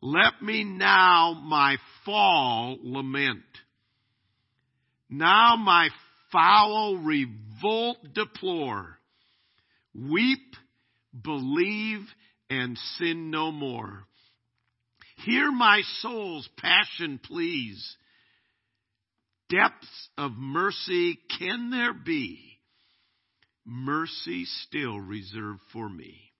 Let 0.00 0.40
me 0.42 0.62
now 0.62 1.34
my 1.42 1.76
fall 2.04 2.78
lament. 2.82 3.42
Now 5.10 5.56
my 5.56 5.88
foul 6.30 6.98
revolt 6.98 7.98
deplore. 8.14 8.96
Weep 9.92 10.54
believe 11.20 12.00
and 12.48 12.78
sin 12.98 13.30
no 13.30 13.50
more. 13.50 14.04
Hear 15.24 15.50
my 15.52 15.82
soul's 16.00 16.48
passion, 16.58 17.20
please. 17.22 17.96
Depths 19.48 20.08
of 20.16 20.32
mercy 20.32 21.18
can 21.38 21.70
there 21.70 21.92
be? 21.92 22.38
Mercy 23.64 24.44
still 24.66 24.98
reserved 24.98 25.60
for 25.72 25.88
me. 25.88 26.32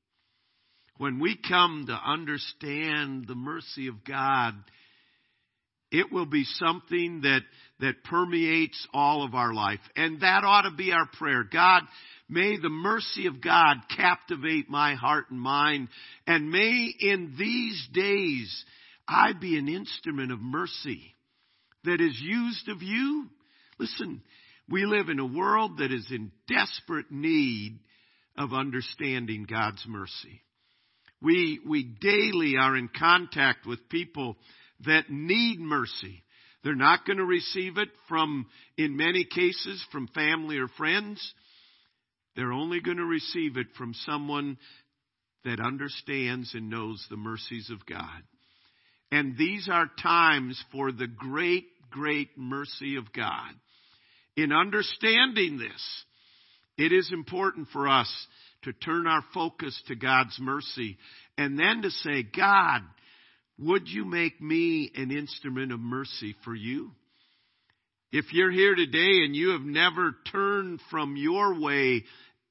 When 0.97 1.21
we 1.21 1.37
come 1.37 1.87
to 1.89 1.93
understand 1.93 3.27
the 3.27 3.35
mercy 3.35 3.89
of 3.89 4.05
God, 4.05 4.55
it 5.91 6.11
will 6.11 6.27
be 6.27 6.45
something 6.45 7.23
that, 7.23 7.43
that 7.83 8.03
permeates 8.05 8.89
all 8.95 9.23
of 9.23 9.35
our 9.35 9.53
life. 9.55 9.81
And 9.95 10.23
that 10.23 10.43
ought 10.45 10.63
to 10.63 10.75
be 10.75 10.93
our 10.93 11.07
prayer. 11.19 11.45
God, 11.45 11.83
May 12.33 12.57
the 12.57 12.71
mercy 12.71 13.27
of 13.27 13.43
God 13.43 13.77
captivate 13.95 14.71
my 14.71 14.95
heart 14.95 15.27
and 15.31 15.39
mind. 15.39 15.89
And 16.27 16.51
may 16.51 16.91
in 16.99 17.35
these 17.39 17.87
days 17.93 18.65
I 19.07 19.35
be 19.39 19.59
an 19.59 19.69
instrument 19.69 20.33
of 20.33 20.41
mercy 20.41 21.15
that 21.85 22.01
is 22.01 22.19
used 22.23 22.71
of 22.71 22.81
you. 22.81 23.27
Listen, 23.79 24.23
we 24.67 24.87
live 24.87 25.11
in 25.11 25.19
a 25.19 25.27
world 25.27 25.77
that 25.79 25.93
is 25.93 26.07
in 26.11 26.33
desperate 26.49 27.11
need 27.11 27.81
of 28.39 28.55
understanding 28.55 29.45
God's 29.45 29.85
mercy. 29.87 30.41
We, 31.21 31.61
we 31.69 31.83
daily 32.01 32.55
are 32.59 32.79
in 32.79 32.89
contact 32.89 33.67
with 33.67 33.91
people 33.91 34.37
that 34.87 35.11
need 35.11 35.61
mercy. 35.61 36.23
They're 36.63 36.75
not 36.75 37.05
going 37.05 37.19
to 37.19 37.25
receive 37.25 37.77
it 37.79 37.89
from, 38.09 38.47
in 38.77 38.97
many 38.97 39.25
cases, 39.25 39.85
from 39.91 40.09
family 40.09 40.59
or 40.59 40.69
friends. 40.69 41.35
They're 42.37 42.53
only 42.53 42.81
going 42.81 42.99
to 42.99 43.05
receive 43.05 43.57
it 43.57 43.67
from 43.77 43.95
someone 43.95 44.59
that 45.45 45.61
understands 45.61 46.55
and 46.55 46.71
knows 46.71 47.05
the 47.11 47.17
mercies 47.17 47.71
of 47.71 47.85
God. 47.85 48.23
And 49.11 49.37
these 49.37 49.69
are 49.71 49.91
times 50.03 50.63
for 50.73 50.93
the 50.93 51.09
great, 51.09 51.67
great 51.91 52.31
mercy 52.37 52.97
of 52.97 53.13
God. 53.13 53.51
In 54.37 54.53
understanding 54.53 55.59
this, 55.59 56.05
it 56.79 56.93
is 56.93 57.11
important 57.13 57.69
for 57.73 57.89
us 57.89 58.11
to 58.63 58.73
turn 58.73 59.07
our 59.07 59.23
focus 59.35 59.81
to 59.89 59.97
God's 59.97 60.39
mercy 60.41 60.97
and 61.37 61.59
then 61.59 61.83
to 61.83 61.91
say, 61.91 62.23
God, 62.23 62.81
would 63.59 63.89
you 63.89 64.05
make 64.05 64.41
me 64.41 64.91
an 64.95 65.11
instrument 65.11 65.73
of 65.73 65.81
mercy 65.81 66.35
for 66.45 66.55
you? 66.55 66.93
If 68.11 68.27
you're 68.33 68.51
here 68.51 68.75
today 68.75 69.25
and 69.25 69.35
you 69.35 69.51
have 69.51 69.63
never 69.63 70.15
turned 70.31 70.81
from 70.91 71.17
your 71.17 71.59
way 71.59 72.05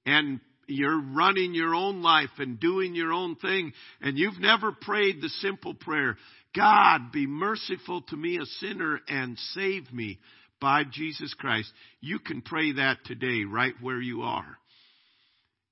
and 0.06 0.40
you're 0.68 1.02
running 1.02 1.54
your 1.54 1.76
own 1.76 2.02
life 2.02 2.30
and 2.40 2.60
doing 2.60 2.96
your 2.96 3.12
own 3.12 3.36
thing 3.36 3.74
and 4.02 4.18
you've 4.18 4.40
never 4.40 4.72
prayed 4.72 5.22
the 5.22 5.30
simple 5.30 5.74
prayer, 5.74 6.18
God, 6.56 7.12
be 7.12 7.28
merciful 7.28 8.02
to 8.04 8.16
me, 8.16 8.38
a 8.38 8.46
sinner, 8.60 9.00
and 9.08 9.38
save 9.54 9.92
me 9.94 10.20
by 10.60 10.84
Jesus 10.90 11.34
Christ. 11.36 11.72
You 12.02 12.20
can 12.20 12.42
pray 12.42 12.74
that 12.74 13.06
today, 13.06 13.44
right 13.44 13.74
where 13.82 14.02
you 14.02 14.22
are. 14.22 14.58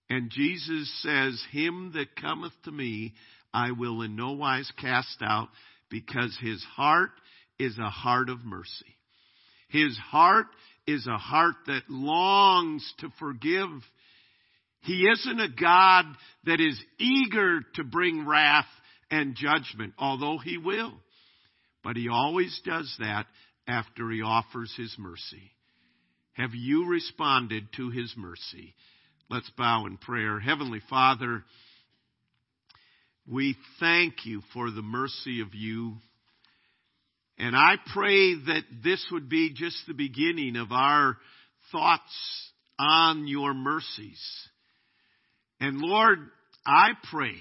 And 0.09 0.31
Jesus 0.31 0.91
says, 1.03 1.41
Him 1.51 1.91
that 1.93 2.15
cometh 2.15 2.53
to 2.65 2.71
me, 2.71 3.13
I 3.53 3.71
will 3.71 4.01
in 4.01 4.15
no 4.15 4.33
wise 4.33 4.71
cast 4.79 5.21
out, 5.21 5.49
because 5.89 6.37
his 6.41 6.63
heart 6.75 7.11
is 7.57 7.77
a 7.77 7.89
heart 7.89 8.29
of 8.29 8.45
mercy. 8.45 8.95
His 9.69 9.97
heart 9.97 10.47
is 10.87 11.07
a 11.07 11.17
heart 11.17 11.55
that 11.67 11.83
longs 11.89 12.93
to 12.99 13.09
forgive. 13.19 13.69
He 14.81 15.07
isn't 15.07 15.39
a 15.39 15.49
God 15.49 16.05
that 16.45 16.59
is 16.59 16.81
eager 16.99 17.61
to 17.75 17.83
bring 17.83 18.25
wrath 18.25 18.65
and 19.11 19.35
judgment, 19.35 19.93
although 19.97 20.37
he 20.37 20.57
will. 20.57 20.93
But 21.83 21.95
he 21.95 22.07
always 22.09 22.59
does 22.65 22.93
that 22.99 23.25
after 23.67 24.09
he 24.09 24.21
offers 24.21 24.73
his 24.75 24.95
mercy. 24.97 25.51
Have 26.33 26.51
you 26.53 26.87
responded 26.87 27.67
to 27.77 27.89
his 27.89 28.13
mercy? 28.17 28.73
Let's 29.29 29.49
bow 29.51 29.85
in 29.85 29.97
prayer. 29.97 30.39
Heavenly 30.39 30.81
Father, 30.89 31.43
we 33.29 33.55
thank 33.79 34.25
you 34.25 34.41
for 34.53 34.71
the 34.71 34.81
mercy 34.81 35.41
of 35.41 35.53
you. 35.53 35.95
And 37.37 37.55
I 37.55 37.75
pray 37.93 38.35
that 38.35 38.63
this 38.83 39.05
would 39.11 39.29
be 39.29 39.53
just 39.53 39.77
the 39.87 39.93
beginning 39.93 40.55
of 40.55 40.71
our 40.71 41.15
thoughts 41.71 42.51
on 42.79 43.27
your 43.27 43.53
mercies. 43.53 44.19
And 45.59 45.77
Lord, 45.77 46.19
I 46.65 46.89
pray 47.11 47.35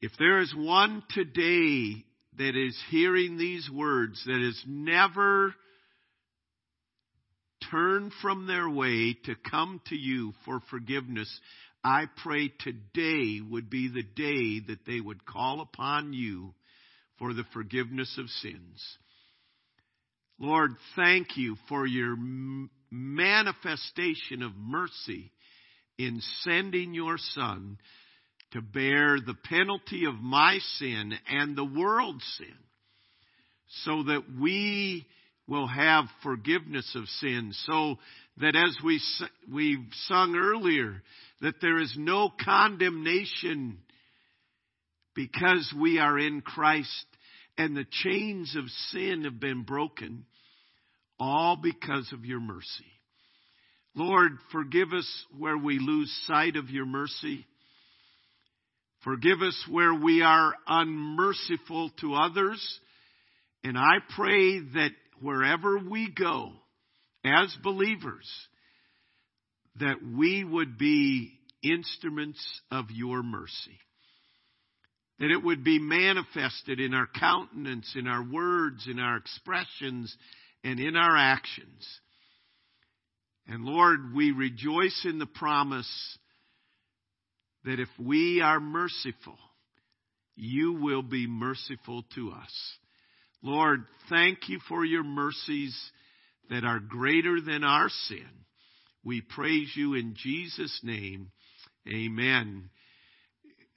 if 0.00 0.12
there 0.18 0.40
is 0.40 0.54
one 0.56 1.02
today 1.10 2.04
that 2.38 2.56
is 2.56 2.80
hearing 2.90 3.36
these 3.36 3.68
words 3.70 4.22
that 4.26 4.40
has 4.40 4.62
never 4.66 5.54
turned 7.70 8.12
from 8.22 8.46
their 8.46 8.68
way 8.68 9.14
to 9.24 9.34
come 9.50 9.80
to 9.88 9.96
you 9.96 10.32
for 10.44 10.60
forgiveness, 10.70 11.28
I 11.82 12.04
pray 12.22 12.52
today 12.60 13.40
would 13.40 13.70
be 13.70 13.88
the 13.88 14.02
day 14.02 14.60
that 14.68 14.84
they 14.86 15.00
would 15.00 15.24
call 15.24 15.60
upon 15.60 16.12
you 16.12 16.54
for 17.18 17.32
the 17.32 17.44
forgiveness 17.52 18.18
of 18.18 18.28
sins. 18.28 18.98
Lord, 20.38 20.72
thank 20.96 21.36
you 21.36 21.56
for 21.68 21.86
your 21.86 22.16
manifestation 22.90 24.42
of 24.42 24.56
mercy 24.56 25.32
in 25.98 26.20
sending 26.42 26.94
your 26.94 27.16
Son 27.18 27.78
to 28.52 28.60
bear 28.60 29.18
the 29.20 29.36
penalty 29.44 30.06
of 30.06 30.14
my 30.14 30.58
sin 30.78 31.12
and 31.30 31.56
the 31.56 31.64
world's 31.64 32.24
sin 32.38 32.56
so 33.84 34.02
that 34.04 34.24
we 34.40 35.06
will 35.50 35.66
have 35.66 36.04
forgiveness 36.22 36.90
of 36.94 37.06
sin 37.20 37.52
so 37.66 37.96
that 38.38 38.56
as 38.56 38.76
we 38.84 39.00
we 39.52 39.84
sung 40.06 40.36
earlier 40.36 41.02
that 41.42 41.56
there 41.60 41.78
is 41.78 41.92
no 41.98 42.30
condemnation 42.42 43.78
because 45.14 45.74
we 45.78 45.98
are 45.98 46.18
in 46.18 46.40
Christ 46.40 47.06
and 47.58 47.76
the 47.76 47.86
chains 47.90 48.56
of 48.56 48.64
sin 48.90 49.24
have 49.24 49.40
been 49.40 49.64
broken 49.64 50.24
all 51.18 51.56
because 51.56 52.10
of 52.12 52.24
your 52.24 52.40
mercy 52.40 52.86
Lord 53.94 54.32
forgive 54.52 54.92
us 54.92 55.26
where 55.36 55.58
we 55.58 55.80
lose 55.80 56.10
sight 56.26 56.56
of 56.56 56.70
your 56.70 56.86
mercy 56.86 57.44
Forgive 59.02 59.40
us 59.40 59.56
where 59.70 59.94
we 59.94 60.22
are 60.22 60.54
unmerciful 60.66 61.90
to 62.02 62.14
others. 62.14 62.80
And 63.64 63.78
I 63.78 63.94
pray 64.14 64.58
that 64.60 64.90
wherever 65.20 65.78
we 65.78 66.10
go 66.10 66.52
as 67.24 67.54
believers, 67.62 68.28
that 69.78 69.98
we 70.02 70.44
would 70.44 70.78
be 70.78 71.32
instruments 71.62 72.40
of 72.70 72.86
your 72.90 73.22
mercy. 73.22 73.78
That 75.18 75.30
it 75.30 75.42
would 75.42 75.62
be 75.62 75.78
manifested 75.78 76.80
in 76.80 76.94
our 76.94 77.06
countenance, 77.06 77.94
in 77.94 78.06
our 78.06 78.24
words, 78.24 78.86
in 78.90 78.98
our 78.98 79.16
expressions, 79.16 80.16
and 80.64 80.80
in 80.80 80.96
our 80.96 81.16
actions. 81.16 81.86
And 83.46 83.64
Lord, 83.64 84.14
we 84.14 84.32
rejoice 84.32 85.04
in 85.04 85.18
the 85.18 85.26
promise 85.26 86.18
that 87.64 87.80
if 87.80 87.88
we 87.98 88.40
are 88.40 88.60
merciful, 88.60 89.36
you 90.36 90.74
will 90.74 91.02
be 91.02 91.26
merciful 91.26 92.04
to 92.14 92.30
us. 92.30 92.78
Lord, 93.42 93.84
thank 94.08 94.48
you 94.48 94.58
for 94.68 94.84
your 94.84 95.04
mercies 95.04 95.78
that 96.50 96.64
are 96.64 96.80
greater 96.80 97.40
than 97.40 97.64
our 97.64 97.88
sin. 97.88 98.28
We 99.02 99.22
praise 99.22 99.72
you 99.74 99.94
in 99.94 100.14
Jesus' 100.16 100.80
name. 100.82 101.30
Amen. 101.88 102.68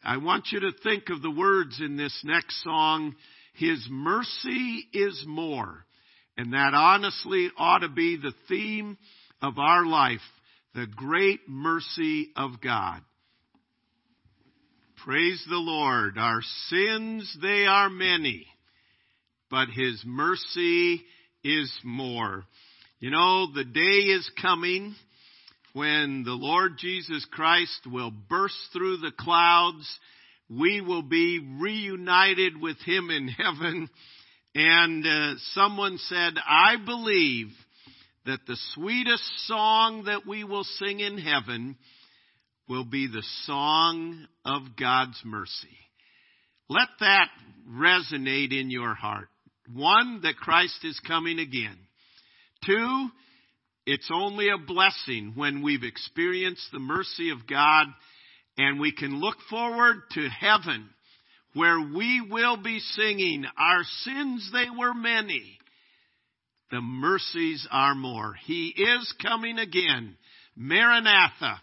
I 0.03 0.17
want 0.17 0.47
you 0.51 0.59
to 0.61 0.71
think 0.83 1.09
of 1.09 1.21
the 1.21 1.31
words 1.31 1.79
in 1.79 1.95
this 1.95 2.19
next 2.25 2.61
song. 2.63 3.15
His 3.53 3.87
mercy 3.89 4.85
is 4.91 5.23
more. 5.25 5.85
And 6.37 6.53
that 6.53 6.73
honestly 6.73 7.49
ought 7.57 7.79
to 7.79 7.89
be 7.89 8.17
the 8.17 8.33
theme 8.49 8.97
of 9.41 9.59
our 9.59 9.85
life. 9.85 10.19
The 10.75 10.87
great 10.87 11.41
mercy 11.47 12.31
of 12.35 12.59
God. 12.61 13.01
Praise 15.05 15.43
the 15.49 15.57
Lord. 15.57 16.17
Our 16.17 16.41
sins, 16.67 17.37
they 17.41 17.65
are 17.65 17.89
many, 17.89 18.47
but 19.53 19.69
His 19.69 20.01
mercy 20.03 21.03
is 21.43 21.71
more. 21.83 22.43
You 22.99 23.11
know, 23.11 23.53
the 23.53 23.63
day 23.63 24.09
is 24.09 24.27
coming 24.41 24.95
when 25.73 26.23
the 26.25 26.31
Lord 26.31 26.79
Jesus 26.79 27.23
Christ 27.31 27.81
will 27.85 28.09
burst 28.09 28.57
through 28.73 28.97
the 28.97 29.11
clouds. 29.15 29.87
We 30.49 30.81
will 30.81 31.03
be 31.03 31.39
reunited 31.61 32.59
with 32.59 32.77
Him 32.79 33.11
in 33.11 33.27
heaven. 33.27 33.89
And 34.55 35.05
uh, 35.05 35.33
someone 35.51 35.99
said, 35.99 36.33
I 36.49 36.77
believe 36.83 37.49
that 38.25 38.39
the 38.47 38.57
sweetest 38.73 39.45
song 39.45 40.05
that 40.05 40.25
we 40.25 40.43
will 40.43 40.63
sing 40.63 40.99
in 40.99 41.19
heaven 41.19 41.77
will 42.67 42.85
be 42.85 43.05
the 43.05 43.23
song 43.43 44.25
of 44.43 44.63
God's 44.79 45.21
mercy. 45.23 45.77
Let 46.69 46.87
that 47.01 47.27
resonate 47.69 48.59
in 48.59 48.71
your 48.71 48.95
heart. 48.95 49.27
One, 49.71 50.21
that 50.23 50.37
Christ 50.37 50.79
is 50.83 50.99
coming 51.07 51.39
again. 51.39 51.77
Two, 52.65 53.07
it's 53.85 54.09
only 54.13 54.49
a 54.49 54.57
blessing 54.57 55.33
when 55.35 55.61
we've 55.61 55.83
experienced 55.83 56.67
the 56.71 56.79
mercy 56.79 57.29
of 57.29 57.47
God 57.47 57.87
and 58.57 58.79
we 58.79 58.91
can 58.91 59.19
look 59.19 59.37
forward 59.49 60.03
to 60.11 60.29
heaven 60.29 60.89
where 61.53 61.79
we 61.79 62.25
will 62.29 62.57
be 62.57 62.79
singing, 62.79 63.45
Our 63.57 63.83
sins 63.83 64.49
they 64.51 64.65
were 64.75 64.93
many, 64.93 65.59
the 66.71 66.81
mercies 66.81 67.67
are 67.71 67.93
more. 67.93 68.33
He 68.45 68.69
is 68.69 69.13
coming 69.21 69.59
again. 69.59 70.17
Maranatha. 70.55 71.61